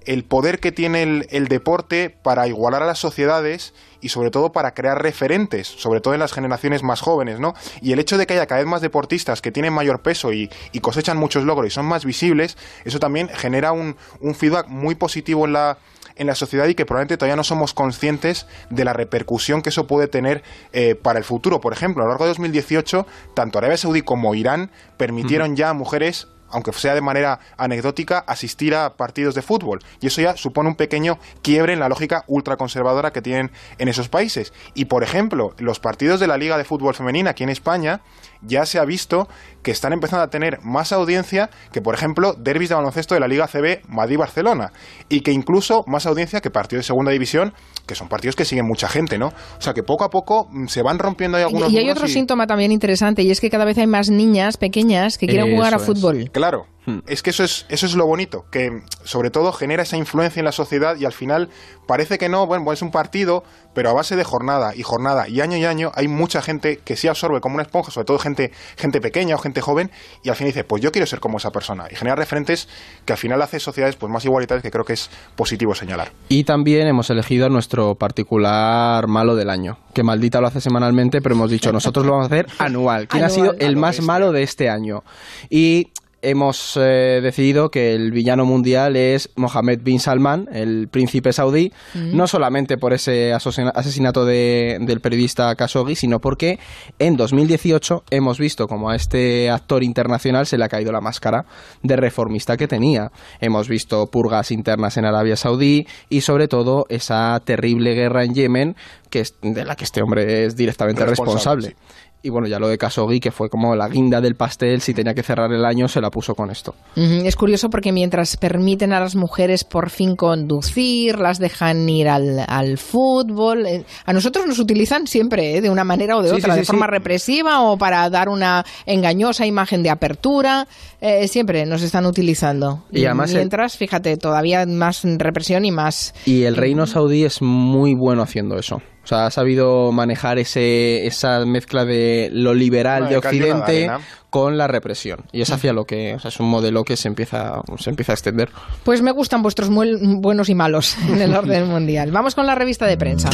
el 0.06 0.24
poder 0.24 0.60
que 0.60 0.72
tiene 0.72 1.04
el, 1.30 1.48
deporte 1.48 2.10
para 2.10 2.48
igualar 2.48 2.84
a 2.84 2.86
las 2.86 3.00
sociedades 3.00 3.74
y 4.00 4.10
sobre 4.10 4.32
todo 4.32 4.52
para 4.52 4.74
crear 4.74 5.02
referentes, 5.02 5.68
sobre 5.68 6.02
todo 6.02 6.14
en 6.14 6.20
las 6.20 6.34
generaciones 6.34 6.82
más 6.82 7.02
jóvenes, 7.02 7.40
¿no? 7.40 7.54
Y 7.82 7.92
el 7.92 8.00
hecho 8.00 8.18
de 8.18 8.26
que 8.26 8.34
haya 8.34 8.48
cada 8.48 8.62
vez 8.62 8.68
más 8.68 8.82
deportistas 8.82 9.42
que 9.42 9.52
tienen 9.52 9.74
mayor 9.74 10.02
peso 10.02 10.34
y, 10.34 10.50
cosechan 10.82 11.18
muchos 11.18 11.44
logros 11.44 11.68
y 11.68 11.70
son 11.70 11.86
más 11.86 12.06
visibles, 12.06 12.58
eso 12.86 13.00
también 13.00 13.30
genera 13.30 13.72
un, 13.72 13.96
feedback 14.34 14.68
muy 14.68 14.96
positivo 14.96 15.46
en 15.46 15.54
la, 15.54 15.78
en 16.16 16.26
la 16.26 16.36
sociedad 16.36 16.68
y 16.68 16.74
que 16.74 16.86
probablemente 16.86 17.18
todavía 17.18 17.36
no 17.36 17.44
somos 17.44 17.74
conscientes 17.74 18.48
de 18.70 18.84
la 18.84 18.94
repercusión 18.94 19.62
que 19.62 19.70
eso 19.70 19.86
puede 19.86 20.08
tener 20.08 20.44
eh, 20.74 20.96
para 20.96 21.20
el 21.20 21.26
futuro. 21.26 21.62
Por 21.62 21.74
ejemplo, 21.74 22.02
a 22.02 22.06
lo 22.06 22.12
largo 22.12 22.26
de 22.26 22.30
2018, 22.30 23.06
tanto 23.36 23.60
Arabia 23.60 23.78
Saudí 23.78 24.02
como 24.02 24.34
Irán 24.34 24.72
permitieron 24.98 25.56
ya 25.56 25.70
a 25.70 25.74
mujeres 25.74 26.28
aunque 26.52 26.72
sea 26.74 26.96
de 26.96 27.02
manera 27.02 27.40
anecdótica, 27.58 28.20
asistir 28.20 28.76
a 28.76 28.96
partidos 28.96 29.36
de 29.36 29.42
fútbol. 29.42 29.80
Y 30.00 30.08
eso 30.08 30.22
ya 30.22 30.36
supone 30.36 30.70
un 30.70 30.76
pequeño 30.76 31.20
quiebre 31.42 31.74
en 31.74 31.80
la 31.80 31.90
lógica 31.90 32.24
ultraconservadora 32.28 33.12
que 33.12 33.22
tienen 33.22 33.52
en 33.78 33.88
esos 33.88 34.10
países. 34.10 34.54
Y, 34.74 34.86
por 34.86 35.04
ejemplo, 35.04 35.54
los 35.58 35.80
partidos 35.80 36.20
de 36.20 36.28
la 36.28 36.38
Liga 36.38 36.58
de 36.58 36.64
Fútbol 36.64 36.96
Femenina 36.96 37.32
aquí 37.32 37.44
en 37.44 37.50
España 37.50 38.02
ya 38.42 38.66
se 38.66 38.80
ha 38.80 38.86
visto 38.86 39.28
que 39.64 39.72
están 39.72 39.94
empezando 39.94 40.24
a 40.24 40.30
tener 40.30 40.60
más 40.64 40.92
audiencia 40.92 41.50
que, 41.72 41.82
por 41.82 41.94
ejemplo, 41.94 42.34
derbis 42.34 42.70
de 42.70 42.76
baloncesto 42.76 43.14
de 43.14 43.20
la 43.20 43.28
Liga 43.28 43.48
CB 43.48 43.88
Madrid-Barcelona. 43.88 44.72
Y 45.10 45.22
que 45.22 45.32
incluso 45.32 45.84
más 45.88 46.06
audiencia 46.06 46.42
que 46.42 46.50
partidos 46.50 46.84
de 46.84 46.88
segunda 46.88 47.12
división, 47.12 47.54
que 47.86 47.96
son 47.96 48.08
partidos 48.08 48.36
que 48.36 48.46
siguen 48.46 48.66
mucha 48.66 48.88
gente, 48.88 49.18
¿no? 49.18 49.28
O 49.28 49.62
sea 49.62 49.74
que 49.74 49.84
poco 49.84 50.04
a 50.04 50.10
poco 50.10 50.48
mm, 50.52 50.68
se 50.68 50.82
van 50.82 51.00
rompiendo 51.00 51.38
ahí 51.38 51.44
algunos. 51.44 51.72
Y 51.72 51.78
hay 51.78 51.90
otro 51.90 52.08
síntoma 52.08 52.48
también 52.48 52.72
interesante, 52.72 53.22
y 53.24 53.32
es 53.32 53.40
que 53.40 53.50
cada 53.50 53.66
vez 53.66 53.78
hay 53.78 53.88
más 53.88 54.10
niñas 54.10 54.58
pequeñas 54.58 55.18
que 55.18 55.28
quieren 55.28 55.56
jugar 55.56 55.74
a 55.74 55.80
fútbol. 55.80 56.30
Claro. 56.32 56.66
Hmm. 56.86 57.00
Es 57.08 57.22
que 57.22 57.30
eso 57.30 57.44
es, 57.44 57.66
eso 57.70 57.86
es 57.86 57.94
lo 57.94 58.08
bonito, 58.08 58.46
que 58.52 58.82
sobre 59.04 59.30
todo 59.30 59.52
genera 59.52 59.84
esa 59.84 59.98
influencia 59.98 60.40
en 60.40 60.46
la 60.46 60.52
sociedad 60.52 60.96
y 60.98 61.06
al 61.06 61.14
final 61.14 61.50
parece 61.88 62.18
que 62.18 62.28
no, 62.28 62.48
bueno, 62.48 62.72
es 62.72 62.82
un 62.82 62.90
partido, 62.90 63.44
pero 63.74 63.90
a 63.90 63.94
base 63.94 64.16
de 64.16 64.24
jornada 64.24 64.76
y 64.76 64.82
jornada 64.82 65.28
y 65.28 65.42
año 65.42 65.58
y 65.58 65.66
año 65.66 65.92
hay 65.94 66.08
mucha 66.08 66.42
gente 66.42 66.78
que 66.78 66.96
sí 66.96 67.08
absorbe 67.08 67.40
como 67.40 67.56
una 67.56 67.64
esponja, 67.64 67.92
sobre 67.92 68.06
todo 68.06 68.18
gente, 68.18 68.52
gente 68.78 69.00
pequeña 69.00 69.36
o 69.36 69.38
gente 69.38 69.62
joven, 69.62 69.92
y 70.24 70.30
al 70.30 70.36
final 70.36 70.54
dice, 70.54 70.64
pues 70.64 70.82
yo 70.82 70.92
quiero 70.92 71.06
ser 71.06 71.20
como 71.20 71.38
esa 71.38 71.52
persona 71.52 71.88
y 71.92 71.96
genera 71.96 72.16
referentes 72.16 72.68
que 73.06 73.14
al 73.14 73.20
final 73.20 73.42
hace 73.42 73.60
sociedades 73.60 73.96
pues 73.96 74.12
más 74.12 74.26
igualitarias 74.26 74.64
que 74.64 74.72
creo 74.72 74.86
que 74.86 74.94
es 74.94 75.10
positivo 75.36 75.76
señalar. 75.76 76.12
Y 76.30 76.46
también 76.46 76.88
hemos 76.88 77.10
elegido 77.10 77.46
a 77.46 77.50
nuestro 77.50 77.96
particular 77.96 79.08
malo 79.08 79.36
del 79.36 79.50
año, 79.50 79.78
que 79.94 80.04
maldita 80.04 80.42
lo 80.42 80.48
hace 80.48 80.62
semanalmente, 80.62 81.22
pero 81.22 81.36
hemos 81.36 81.52
dicho, 81.52 81.72
nosotros 81.72 82.06
lo 82.06 82.14
vamos 82.14 82.32
a 82.32 82.34
hacer 82.34 82.48
anual. 82.58 83.08
¿Quién 83.08 83.24
ha 83.24 83.30
sido 83.30 83.54
el 83.60 83.78
más 83.78 84.02
malo 84.02 84.32
de 84.32 84.44
este 84.44 84.70
año? 84.70 85.04
Y 85.50 85.92
hemos 86.22 86.78
eh, 86.78 87.20
decidido 87.22 87.70
que 87.70 87.94
el 87.94 88.12
villano 88.12 88.46
mundial 88.46 88.96
es 88.96 89.30
Mohammed 89.36 89.82
bin 89.82 90.00
Salman, 90.00 90.48
el 90.52 90.88
príncipe 90.88 91.34
saudí, 91.34 91.72
mm. 91.94 92.16
no 92.16 92.28
solamente 92.28 92.78
por 92.78 92.94
ese 92.94 93.34
asesinato 93.34 94.26
del 94.26 95.00
periodista 95.02 95.56
Khashoggi, 95.56 95.96
sino 95.96 96.20
porque 96.20 96.60
en 97.00 97.18
2018 97.18 98.04
hemos 98.10 98.40
visto 98.40 98.68
como 98.68 98.90
a 98.90 98.96
este 98.96 99.50
actor 99.50 99.84
internacional 99.84 100.46
se 100.46 100.58
le 100.58 100.66
ha 100.66 100.70
caído 100.70 100.92
la 100.92 101.02
máscara 101.02 101.46
de 101.84 101.96
reformista 101.96 102.58
que 102.58 102.68
tenía. 102.68 103.12
Hemos 103.40 103.68
visto 103.68 104.08
purgas 104.08 104.52
internas 104.52 104.98
en 104.98 105.06
Arabia 105.06 105.36
Saudí 105.36 105.88
y 106.10 106.22
sobre 106.22 106.48
todo 106.48 106.86
esa 106.90 107.40
terrible 107.44 107.94
guerra 107.94 108.24
en 108.24 108.34
Yemen 108.34 108.76
que 109.12 109.20
es, 109.20 109.36
de 109.42 109.66
la 109.66 109.76
que 109.76 109.84
este 109.84 110.02
hombre 110.02 110.46
es 110.46 110.56
directamente 110.56 111.06
responsable. 111.06 111.76
Y 112.24 112.30
bueno, 112.30 112.48
ya 112.48 112.60
lo 112.60 112.68
de 112.68 112.78
Khashoggi, 112.78 113.20
que 113.20 113.32
fue 113.32 113.50
como 113.50 113.76
la 113.76 113.88
guinda 113.88 114.22
del 114.22 114.36
pastel, 114.36 114.82
si 114.82 114.94
tenía 114.94 115.16
que 115.16 115.24
cerrar 115.24 115.52
el 115.52 115.66
año, 115.66 115.88
se 115.88 116.00
la 116.02 116.12
puso 116.12 116.36
con 116.36 116.52
esto. 116.52 116.76
Es 116.96 117.36
curioso 117.36 117.70
porque 117.70 117.92
mientras 117.92 118.38
permiten 118.38 118.94
a 118.94 119.00
las 119.00 119.16
mujeres 119.16 119.64
por 119.64 119.90
fin 119.90 120.16
conducir, 120.16 121.18
las 121.18 121.40
dejan 121.40 121.90
ir 121.90 122.08
al, 122.10 122.78
fútbol, 122.78 123.66
eh, 123.66 123.86
a 124.06 124.14
nosotros 124.14 124.46
nos 124.46 124.60
utilizan 124.60 125.08
siempre, 125.08 125.58
eh, 125.58 125.62
de 125.62 125.70
una 125.70 125.84
manera 125.84 126.18
o 126.18 126.22
de 126.22 126.32
otra, 126.32 126.56
de 126.56 126.64
forma 126.64 126.86
represiva 126.86 127.62
o 127.64 127.78
para 127.78 128.08
dar 128.10 128.30
una 128.30 128.64
engañosa 128.86 129.48
imagen 129.48 129.82
de 129.82 129.90
apertura, 129.90 130.68
eh, 131.00 131.28
siempre 131.28 131.66
nos 131.66 131.82
están 131.82 132.06
utilizando. 132.06 132.84
Y 132.92 133.06
además 133.06 133.34
mientras, 133.34 133.78
fíjate, 133.78 134.18
todavía 134.18 134.66
más 134.68 135.02
represión 135.04 135.66
y 135.66 135.72
más... 135.72 136.14
Y 136.26 136.44
el 136.44 136.56
reino 136.56 136.86
saudí 136.86 137.24
es 137.24 137.42
muy 137.42 137.96
bueno 137.96 138.22
haciendo 138.22 138.58
eso. 138.58 138.82
O 139.04 139.08
sea, 139.08 139.26
ha 139.26 139.32
sabido 139.32 139.92
manejar 139.92 140.38
ese, 140.38 141.08
esa 141.08 141.44
mezcla 141.46 141.86
de 141.86 142.30
lo 142.32 142.54
liberal 142.54 143.10
de 143.10 143.18
Occidente 143.18 143.90
con 144.30 144.58
la 144.58 144.68
represión. 144.68 145.26
Y 145.32 145.42
es 145.42 145.50
hacia 145.52 145.74
lo 145.74 145.86
que, 145.86 146.16
o 146.16 146.20
sea, 146.20 146.30
es 146.30 146.40
un 146.40 146.50
modelo 146.50 146.84
que 146.84 146.96
se 146.96 147.08
empieza, 147.08 147.62
se 147.78 147.90
empieza 147.90 148.14
a 148.14 148.16
extender. 148.16 148.50
Pues 148.84 149.02
me 149.02 149.12
gustan 149.12 149.42
vuestros 149.42 149.70
buenos 149.70 150.50
y 150.50 150.56
malos 150.56 150.96
en 151.10 151.22
el 151.22 151.34
orden 151.34 151.68
mundial. 151.68 152.12
Vamos 152.12 152.36
con 152.36 152.46
la 152.46 152.56
revista 152.56 152.86
de 152.86 152.98
prensa. 152.98 153.30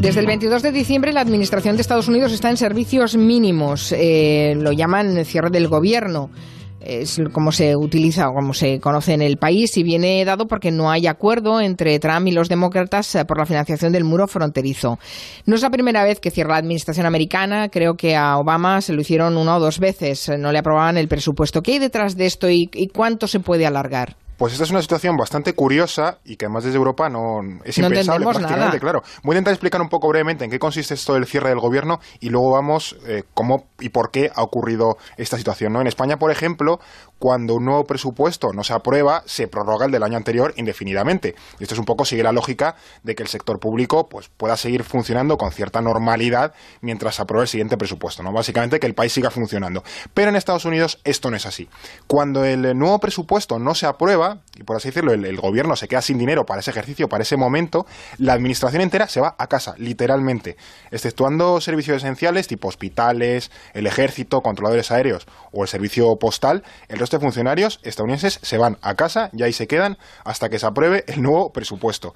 Desde 0.00 0.20
el 0.20 0.26
22 0.26 0.62
de 0.62 0.72
diciembre 0.72 1.12
la 1.12 1.20
Administración 1.20 1.76
de 1.76 1.82
Estados 1.82 2.08
Unidos 2.08 2.32
está 2.32 2.48
en 2.48 2.56
servicios 2.56 3.16
mínimos, 3.16 3.92
eh, 3.92 4.54
lo 4.56 4.72
llaman 4.72 5.24
cierre 5.26 5.50
del 5.50 5.68
gobierno 5.68 6.30
es 6.80 7.20
como 7.32 7.52
se 7.52 7.76
utiliza 7.76 8.28
o 8.28 8.34
como 8.34 8.54
se 8.54 8.80
conoce 8.80 9.14
en 9.14 9.22
el 9.22 9.36
país 9.36 9.76
y 9.76 9.82
viene 9.82 10.24
dado 10.24 10.46
porque 10.46 10.70
no 10.70 10.90
hay 10.90 11.06
acuerdo 11.06 11.60
entre 11.60 11.98
Trump 11.98 12.26
y 12.26 12.32
los 12.32 12.48
demócratas 12.48 13.14
eh, 13.14 13.24
por 13.24 13.38
la 13.38 13.46
financiación 13.46 13.92
del 13.92 14.04
muro 14.04 14.26
fronterizo. 14.26 14.98
No 15.46 15.56
es 15.56 15.62
la 15.62 15.70
primera 15.70 16.04
vez 16.04 16.20
que 16.20 16.30
cierra 16.30 16.52
la 16.52 16.58
administración 16.58 17.06
americana, 17.06 17.68
creo 17.68 17.94
que 17.94 18.16
a 18.16 18.38
Obama 18.38 18.80
se 18.80 18.92
lo 18.92 19.00
hicieron 19.00 19.36
una 19.36 19.56
o 19.56 19.60
dos 19.60 19.78
veces, 19.78 20.30
no 20.38 20.52
le 20.52 20.58
aprobaban 20.58 20.96
el 20.96 21.08
presupuesto. 21.08 21.62
¿Qué 21.62 21.72
hay 21.72 21.78
detrás 21.78 22.16
de 22.16 22.26
esto 22.26 22.48
y, 22.50 22.68
cuánto 22.92 23.26
se 23.26 23.40
puede 23.40 23.66
alargar? 23.66 24.16
Pues 24.40 24.54
esta 24.54 24.64
es 24.64 24.70
una 24.70 24.80
situación 24.80 25.18
bastante 25.18 25.52
curiosa 25.52 26.16
y 26.24 26.36
que 26.36 26.46
además 26.46 26.64
desde 26.64 26.78
Europa 26.78 27.10
no 27.10 27.42
es 27.62 27.76
impensable 27.76 28.24
prácticamente, 28.24 28.80
claro. 28.80 29.02
Voy 29.22 29.34
a 29.34 29.38
intentar 29.38 29.52
explicar 29.52 29.82
un 29.82 29.90
poco 29.90 30.08
brevemente 30.08 30.46
en 30.46 30.50
qué 30.50 30.58
consiste 30.58 30.94
esto 30.94 31.12
del 31.12 31.26
cierre 31.26 31.50
del 31.50 31.58
gobierno 31.58 32.00
y 32.20 32.30
luego 32.30 32.50
vamos 32.52 32.96
eh, 33.06 33.24
cómo 33.34 33.66
y 33.80 33.90
por 33.90 34.10
qué 34.10 34.32
ha 34.34 34.42
ocurrido 34.42 34.96
esta 35.18 35.36
situación. 35.36 35.74
¿no? 35.74 35.82
En 35.82 35.88
España, 35.88 36.18
por 36.18 36.30
ejemplo, 36.30 36.80
cuando 37.18 37.56
un 37.56 37.66
nuevo 37.66 37.84
presupuesto 37.84 38.54
no 38.54 38.64
se 38.64 38.72
aprueba, 38.72 39.22
se 39.26 39.46
prorroga 39.46 39.84
el 39.84 39.92
del 39.92 40.02
año 40.02 40.16
anterior 40.16 40.54
indefinidamente. 40.56 41.34
Y 41.58 41.64
esto 41.64 41.74
es 41.74 41.78
un 41.78 41.84
poco 41.84 42.06
sigue 42.06 42.22
la 42.22 42.32
lógica 42.32 42.76
de 43.02 43.14
que 43.14 43.22
el 43.22 43.28
sector 43.28 43.60
público 43.60 44.08
pues, 44.08 44.30
pueda 44.30 44.56
seguir 44.56 44.84
funcionando 44.84 45.36
con 45.36 45.52
cierta 45.52 45.82
normalidad 45.82 46.54
mientras 46.80 47.16
se 47.16 47.20
apruebe 47.20 47.42
el 47.42 47.48
siguiente 47.48 47.76
presupuesto. 47.76 48.22
¿no? 48.22 48.32
Básicamente 48.32 48.80
que 48.80 48.86
el 48.86 48.94
país 48.94 49.12
siga 49.12 49.30
funcionando. 49.30 49.84
Pero 50.14 50.30
en 50.30 50.36
Estados 50.36 50.64
Unidos 50.64 50.98
esto 51.04 51.30
no 51.30 51.36
es 51.36 51.44
así. 51.44 51.68
Cuando 52.06 52.46
el 52.46 52.78
nuevo 52.78 52.98
presupuesto 53.00 53.58
no 53.58 53.74
se 53.74 53.84
aprueba, 53.84 54.29
y 54.56 54.62
por 54.62 54.76
así 54.76 54.88
decirlo, 54.88 55.12
el, 55.12 55.24
el 55.24 55.36
gobierno 55.36 55.76
se 55.76 55.88
queda 55.88 56.02
sin 56.02 56.18
dinero 56.18 56.46
para 56.46 56.60
ese 56.60 56.70
ejercicio, 56.70 57.08
para 57.08 57.22
ese 57.22 57.36
momento, 57.36 57.86
la 58.18 58.32
administración 58.32 58.82
entera 58.82 59.08
se 59.08 59.20
va 59.20 59.34
a 59.38 59.46
casa, 59.46 59.74
literalmente, 59.78 60.56
exceptuando 60.90 61.60
servicios 61.60 61.98
esenciales 61.98 62.48
tipo 62.48 62.68
hospitales, 62.68 63.50
el 63.74 63.86
ejército, 63.86 64.40
controladores 64.40 64.90
aéreos 64.90 65.26
o 65.52 65.62
el 65.62 65.68
servicio 65.68 66.16
postal, 66.16 66.62
el 66.88 66.98
resto 66.98 67.18
de 67.18 67.22
funcionarios 67.22 67.80
estadounidenses 67.82 68.38
se 68.42 68.58
van 68.58 68.78
a 68.82 68.94
casa 68.94 69.30
y 69.32 69.42
ahí 69.42 69.52
se 69.52 69.66
quedan 69.66 69.98
hasta 70.24 70.48
que 70.48 70.58
se 70.58 70.66
apruebe 70.66 71.04
el 71.06 71.22
nuevo 71.22 71.52
presupuesto. 71.52 72.14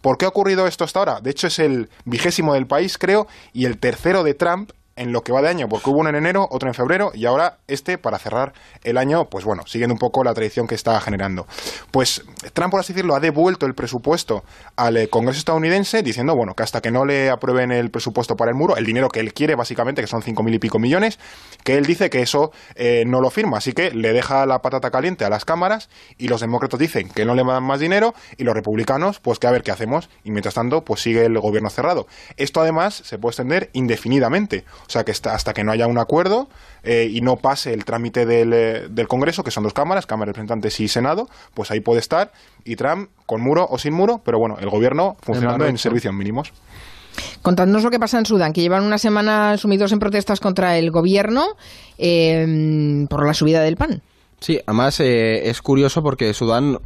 ¿Por 0.00 0.16
qué 0.16 0.24
ha 0.24 0.28
ocurrido 0.28 0.66
esto 0.66 0.84
hasta 0.84 0.98
ahora? 0.98 1.20
De 1.20 1.30
hecho, 1.30 1.46
es 1.46 1.58
el 1.58 1.90
vigésimo 2.04 2.54
del 2.54 2.66
país, 2.66 2.96
creo, 2.96 3.26
y 3.52 3.66
el 3.66 3.78
tercero 3.78 4.24
de 4.24 4.34
Trump 4.34 4.72
en 4.96 5.12
lo 5.12 5.22
que 5.22 5.32
va 5.32 5.42
de 5.42 5.48
año, 5.48 5.68
porque 5.68 5.90
hubo 5.90 6.00
uno 6.00 6.10
en 6.10 6.16
enero, 6.16 6.46
otro 6.50 6.68
en 6.68 6.74
febrero 6.74 7.10
y 7.14 7.26
ahora 7.26 7.58
este 7.68 7.98
para 7.98 8.18
cerrar 8.18 8.52
el 8.84 8.98
año, 8.98 9.26
pues 9.30 9.44
bueno, 9.44 9.64
siguiendo 9.66 9.94
un 9.94 9.98
poco 9.98 10.24
la 10.24 10.34
tradición 10.34 10.66
que 10.66 10.74
está 10.74 11.00
generando. 11.00 11.46
Pues 11.90 12.22
Trump, 12.52 12.70
por 12.70 12.80
así 12.80 12.92
decirlo, 12.92 13.14
ha 13.14 13.20
devuelto 13.20 13.66
el 13.66 13.74
presupuesto 13.74 14.44
al 14.76 14.96
eh, 14.96 15.08
Congreso 15.08 15.38
estadounidense 15.38 16.02
diciendo, 16.02 16.34
bueno, 16.36 16.54
que 16.54 16.62
hasta 16.62 16.80
que 16.80 16.90
no 16.90 17.04
le 17.04 17.30
aprueben 17.30 17.72
el 17.72 17.90
presupuesto 17.90 18.36
para 18.36 18.50
el 18.50 18.56
muro, 18.56 18.76
el 18.76 18.84
dinero 18.84 19.08
que 19.08 19.20
él 19.20 19.32
quiere 19.32 19.54
básicamente, 19.54 20.02
que 20.02 20.08
son 20.08 20.22
cinco 20.22 20.42
mil 20.42 20.54
y 20.54 20.58
pico 20.58 20.78
millones, 20.78 21.18
que 21.64 21.76
él 21.76 21.86
dice 21.86 22.10
que 22.10 22.22
eso 22.22 22.52
eh, 22.74 23.04
no 23.06 23.20
lo 23.20 23.30
firma, 23.30 23.58
así 23.58 23.72
que 23.72 23.90
le 23.90 24.12
deja 24.12 24.46
la 24.46 24.60
patata 24.60 24.90
caliente 24.90 25.24
a 25.24 25.30
las 25.30 25.44
cámaras 25.44 25.88
y 26.18 26.28
los 26.28 26.40
demócratas 26.40 26.78
dicen 26.78 27.08
que 27.08 27.24
no 27.24 27.34
le 27.34 27.44
dan 27.44 27.62
más 27.62 27.80
dinero 27.80 28.14
y 28.36 28.44
los 28.44 28.54
republicanos, 28.54 29.20
pues 29.20 29.38
que 29.38 29.46
a 29.46 29.50
ver 29.50 29.62
qué 29.62 29.70
hacemos 29.70 30.10
y 30.24 30.30
mientras 30.30 30.54
tanto, 30.54 30.84
pues 30.84 31.00
sigue 31.00 31.24
el 31.24 31.38
gobierno 31.38 31.70
cerrado. 31.70 32.06
Esto 32.36 32.60
además 32.60 32.94
se 32.94 33.18
puede 33.18 33.32
extender 33.32 33.70
indefinidamente. 33.72 34.64
O 34.90 34.92
sea 34.92 35.04
que 35.04 35.12
hasta 35.12 35.54
que 35.54 35.62
no 35.62 35.70
haya 35.70 35.86
un 35.86 35.98
acuerdo 35.98 36.48
eh, 36.82 37.08
y 37.08 37.20
no 37.20 37.36
pase 37.36 37.72
el 37.72 37.84
trámite 37.84 38.26
del, 38.26 38.52
eh, 38.52 38.88
del, 38.90 39.06
Congreso, 39.06 39.44
que 39.44 39.52
son 39.52 39.62
dos 39.62 39.72
cámaras, 39.72 40.04
Cámara 40.04 40.30
de 40.30 40.32
Representantes 40.32 40.80
y 40.80 40.88
Senado, 40.88 41.28
pues 41.54 41.70
ahí 41.70 41.78
puede 41.78 42.00
estar 42.00 42.32
y 42.64 42.74
Trump 42.74 43.08
con 43.24 43.40
muro 43.40 43.68
o 43.70 43.78
sin 43.78 43.92
muro, 43.92 44.20
pero 44.24 44.40
bueno, 44.40 44.56
el 44.58 44.68
gobierno 44.68 45.16
funcionando 45.20 45.64
en 45.64 45.78
servicios 45.78 46.12
mínimos. 46.12 46.52
Contadnos 47.40 47.84
lo 47.84 47.90
que 47.90 48.00
pasa 48.00 48.18
en 48.18 48.26
Sudán, 48.26 48.52
que 48.52 48.62
llevan 48.62 48.82
una 48.82 48.98
semana 48.98 49.56
sumidos 49.58 49.92
en 49.92 50.00
protestas 50.00 50.40
contra 50.40 50.76
el 50.76 50.90
gobierno 50.90 51.46
eh, 51.96 53.06
por 53.08 53.24
la 53.24 53.34
subida 53.34 53.62
del 53.62 53.76
pan. 53.76 54.02
Sí, 54.40 54.58
además 54.66 54.98
es 54.98 55.62
curioso 55.62 56.02
porque 56.02 56.34
Sudán 56.34 56.78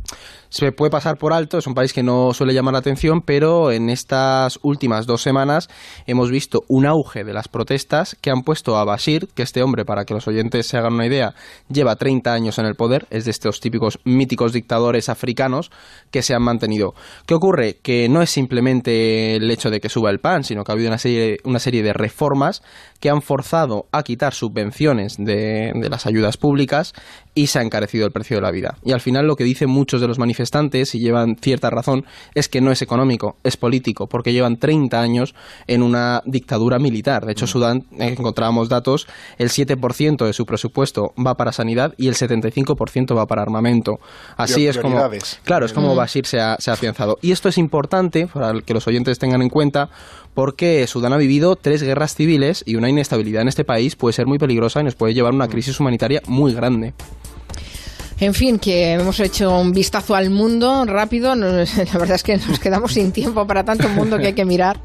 se 0.55 0.71
puede 0.71 0.91
pasar 0.91 1.19
por 1.19 1.33
alto, 1.33 1.59
es 1.59 1.67
un 1.67 1.75
país 1.75 1.93
que 1.93 2.05
no 2.05 2.33
suele 2.33 2.55
llamar 2.55 2.75
la 2.75 2.79
atención, 2.79 3.23
pero 3.23 3.73
en 3.73 3.91
estas 3.91 4.61
últimas 4.63 5.05
dos 5.05 5.21
semanas 5.21 5.69
hemos 6.07 6.31
visto 6.31 6.63
un 6.69 6.87
auge 6.87 7.25
de 7.25 7.33
las 7.33 7.49
protestas 7.49 8.17
que 8.21 8.31
han 8.31 8.43
puesto 8.43 8.77
a 8.77 8.85
Bashir, 8.85 9.27
que 9.35 9.43
este 9.43 9.65
hombre, 9.65 9.85
para 9.85 10.05
que 10.05 10.15
los 10.15 10.29
oyentes 10.29 10.69
se 10.69 10.77
hagan 10.77 10.95
una 10.95 11.07
idea, 11.07 11.35
lleva 11.69 11.97
30 11.97 12.33
años 12.33 12.57
en 12.61 12.67
el 12.67 12.77
poder, 12.77 13.09
es 13.11 13.25
de 13.25 13.33
estos 13.33 13.59
típicos 13.59 13.99
míticos 14.05 14.53
dictadores 14.53 15.09
africanos 15.09 15.73
que 16.13 16.23
se 16.23 16.35
han 16.35 16.43
mantenido. 16.43 16.95
¿Qué 17.27 17.35
ocurre? 17.35 17.79
Que 17.83 18.09
no 18.09 18.23
es 18.23 18.31
simplemente 18.31 19.35
el 19.35 19.51
hecho 19.51 19.71
de 19.71 19.81
que 19.81 19.89
suba 19.89 20.11
el 20.11 20.21
pan, 20.21 20.45
sino 20.45 20.63
que 20.63 20.71
ha 20.71 20.75
habido 20.75 20.89
una 20.89 20.99
serie, 20.99 21.39
una 21.43 21.59
serie 21.59 21.83
de 21.83 21.93
reformas 21.93 22.63
que 23.01 23.11
han 23.11 23.23
forzado 23.23 23.87
a 23.91 24.05
quitar 24.05 24.35
subvenciones 24.35 25.17
de, 25.19 25.73
de 25.75 25.89
las 25.91 26.07
ayudas 26.07 26.37
públicas 26.37 26.95
y 27.35 27.49
se 27.49 27.59
ha 27.59 27.63
encarecido 27.63 28.07
el 28.07 28.13
precio 28.13 28.37
de 28.37 28.43
la 28.43 28.53
vida. 28.53 28.77
Y 28.85 28.93
al 28.93 29.01
final 29.01 29.27
lo 29.27 29.35
que 29.35 29.43
dicen 29.43 29.69
muchos 29.69 30.01
de 30.01 30.07
los 30.07 30.21
manifestantes 30.21 30.44
y 30.95 30.99
llevan 30.99 31.37
cierta 31.41 31.71
razón 31.71 32.05
es 32.35 32.49
que 32.49 32.61
no 32.61 32.71
es 32.71 32.83
económico, 32.83 33.37
es 33.45 33.57
político, 33.57 34.07
porque 34.07 34.33
llevan 34.33 34.57
30 34.57 35.01
años 35.01 35.35
en 35.67 35.83
una 35.83 36.23
dictadura 36.27 36.79
militar. 36.79 37.25
De 37.25 37.33
hecho, 37.33 37.45
mm. 37.45 37.49
Sudán, 37.49 37.79
eh, 37.99 38.15
encontrábamos 38.19 38.69
datos, 38.69 39.07
el 39.39 39.51
7% 39.51 40.27
de 40.27 40.33
su 40.33 40.45
presupuesto 40.45 41.13
va 41.25 41.35
para 41.35 41.53
sanidad 41.53 41.95
y 41.97 42.09
el 42.09 42.15
75% 42.15 43.17
va 43.17 43.27
para 43.27 43.43
armamento. 43.43 43.99
Así 44.37 44.67
es 44.67 44.79
como... 44.79 45.01
Claro, 45.45 45.67
es 45.67 45.73
como 45.73 45.95
mm. 45.95 45.97
Bashir 45.97 46.27
se 46.27 46.41
ha, 46.41 46.57
se 46.59 46.71
ha 46.71 46.75
afianzado. 46.75 47.17
Y 47.23 47.33
esto 47.33 47.49
es 47.49 47.59
importante 47.59 48.27
para 48.27 48.61
que 48.61 48.75
los 48.75 48.87
oyentes 48.87 49.19
tengan 49.19 49.43
en 49.43 49.49
cuenta 49.49 49.89
porque 50.35 50.87
Sudán 50.87 51.13
ha 51.13 51.17
vivido 51.17 51.57
tres 51.57 51.83
guerras 51.83 52.15
civiles 52.15 52.65
y 52.67 52.77
una 52.77 52.89
inestabilidad 52.89 53.43
en 53.43 53.49
este 53.49 53.65
país 53.65 53.97
puede 53.97 54.13
ser 54.13 54.27
muy 54.27 54.39
peligrosa 54.39 54.81
y 54.81 54.85
nos 54.85 54.97
puede 54.97 55.15
llevar 55.15 55.33
a 55.33 55.37
una 55.37 55.47
mm. 55.47 55.51
crisis 55.51 55.81
humanitaria 55.81 56.21
muy 56.27 56.53
grande. 56.53 56.95
En 58.21 58.33
fin, 58.33 58.59
que 58.59 58.93
hemos 58.93 59.19
hecho 59.21 59.59
un 59.59 59.73
vistazo 59.73 60.15
al 60.15 60.31
mundo 60.31 60.85
rápido. 60.85 61.35
la 61.37 61.45
verdad 61.45 62.15
es 62.15 62.23
que 62.23 62.37
nos 62.37 62.61
quedamos 62.61 62.93
sin 62.93 63.13
tiempo 63.13 63.47
para 63.47 63.65
tanto 63.65 63.89
mundo 63.89 64.19
que 64.19 64.27
hay 64.29 64.35
que 64.35 64.45
mirar. 64.45 64.81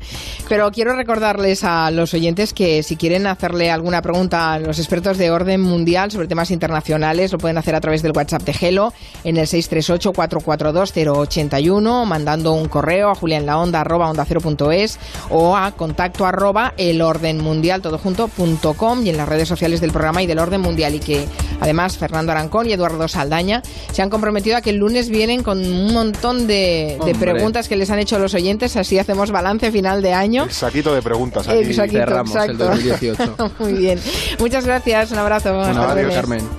Pero 0.47 0.71
quiero 0.71 0.95
recordarles 0.95 1.63
a 1.63 1.91
los 1.91 2.13
oyentes 2.13 2.53
que 2.53 2.81
si 2.81 2.95
quieren 2.95 3.27
hacerle 3.27 3.69
alguna 3.69 4.01
pregunta 4.01 4.53
a 4.53 4.59
los 4.59 4.79
expertos 4.79 5.17
de 5.17 5.29
orden 5.29 5.59
mundial 5.61 6.09
sobre 6.11 6.27
temas 6.27 6.49
internacionales, 6.51 7.31
lo 7.31 7.37
pueden 7.37 7.57
hacer 7.57 7.75
a 7.75 7.81
través 7.81 8.01
del 8.01 8.13
WhatsApp 8.13 8.43
de 8.43 8.53
Gelo 8.53 8.93
en 9.23 9.37
el 9.37 9.45
638-442-081, 9.45 12.05
mandando 12.05 12.53
un 12.53 12.67
correo 12.67 13.11
a 13.11 13.15
julianlaonda 13.15 13.81
arroba 13.81 14.09
onda 14.09 14.25
o 15.29 15.55
a 15.55 15.71
contacto 15.71 16.25
arroba 16.25 16.73
todo 17.81 17.99
y 19.03 19.09
en 19.09 19.17
las 19.17 19.29
redes 19.29 19.47
sociales 19.47 19.81
del 19.81 19.91
programa 19.91 20.23
y 20.23 20.27
del 20.27 20.39
orden 20.39 20.61
mundial. 20.61 20.95
Y 20.95 20.99
que 20.99 21.27
además 21.59 21.97
Fernando 21.97 22.31
Arancón 22.31 22.67
y 22.67 22.73
Eduardo 22.73 23.07
Saldaña, 23.19 23.61
se 23.91 24.01
han 24.01 24.09
comprometido 24.09 24.55
a 24.55 24.61
que 24.61 24.69
el 24.69 24.77
lunes 24.77 25.09
vienen 25.09 25.43
con 25.43 25.59
un 25.59 25.93
montón 25.93 26.47
de, 26.47 26.97
preguntas 27.19 27.67
que 27.67 27.75
les 27.75 27.89
han 27.89 27.99
hecho 27.99 28.17
los 28.17 28.33
oyentes, 28.33 28.77
así 28.77 28.97
hacemos 28.97 29.29
balance 29.31 29.71
final 29.71 30.01
de 30.01 30.13
año. 30.13 30.45
El 30.45 30.51
saquito 30.51 30.93
de 30.93 31.01
preguntas. 31.01 31.47
Aquí. 31.47 31.73
cerramos 31.73 32.35
el 32.35 32.57
2018. 32.57 33.51
Muy 33.59 33.73
bien. 33.73 33.99
Muchas 34.39 34.65
gracias, 34.65 35.11
un 35.11 35.17
abrazo. 35.17 35.59
Hasta 35.59 36.09
Carmen. 36.09 36.49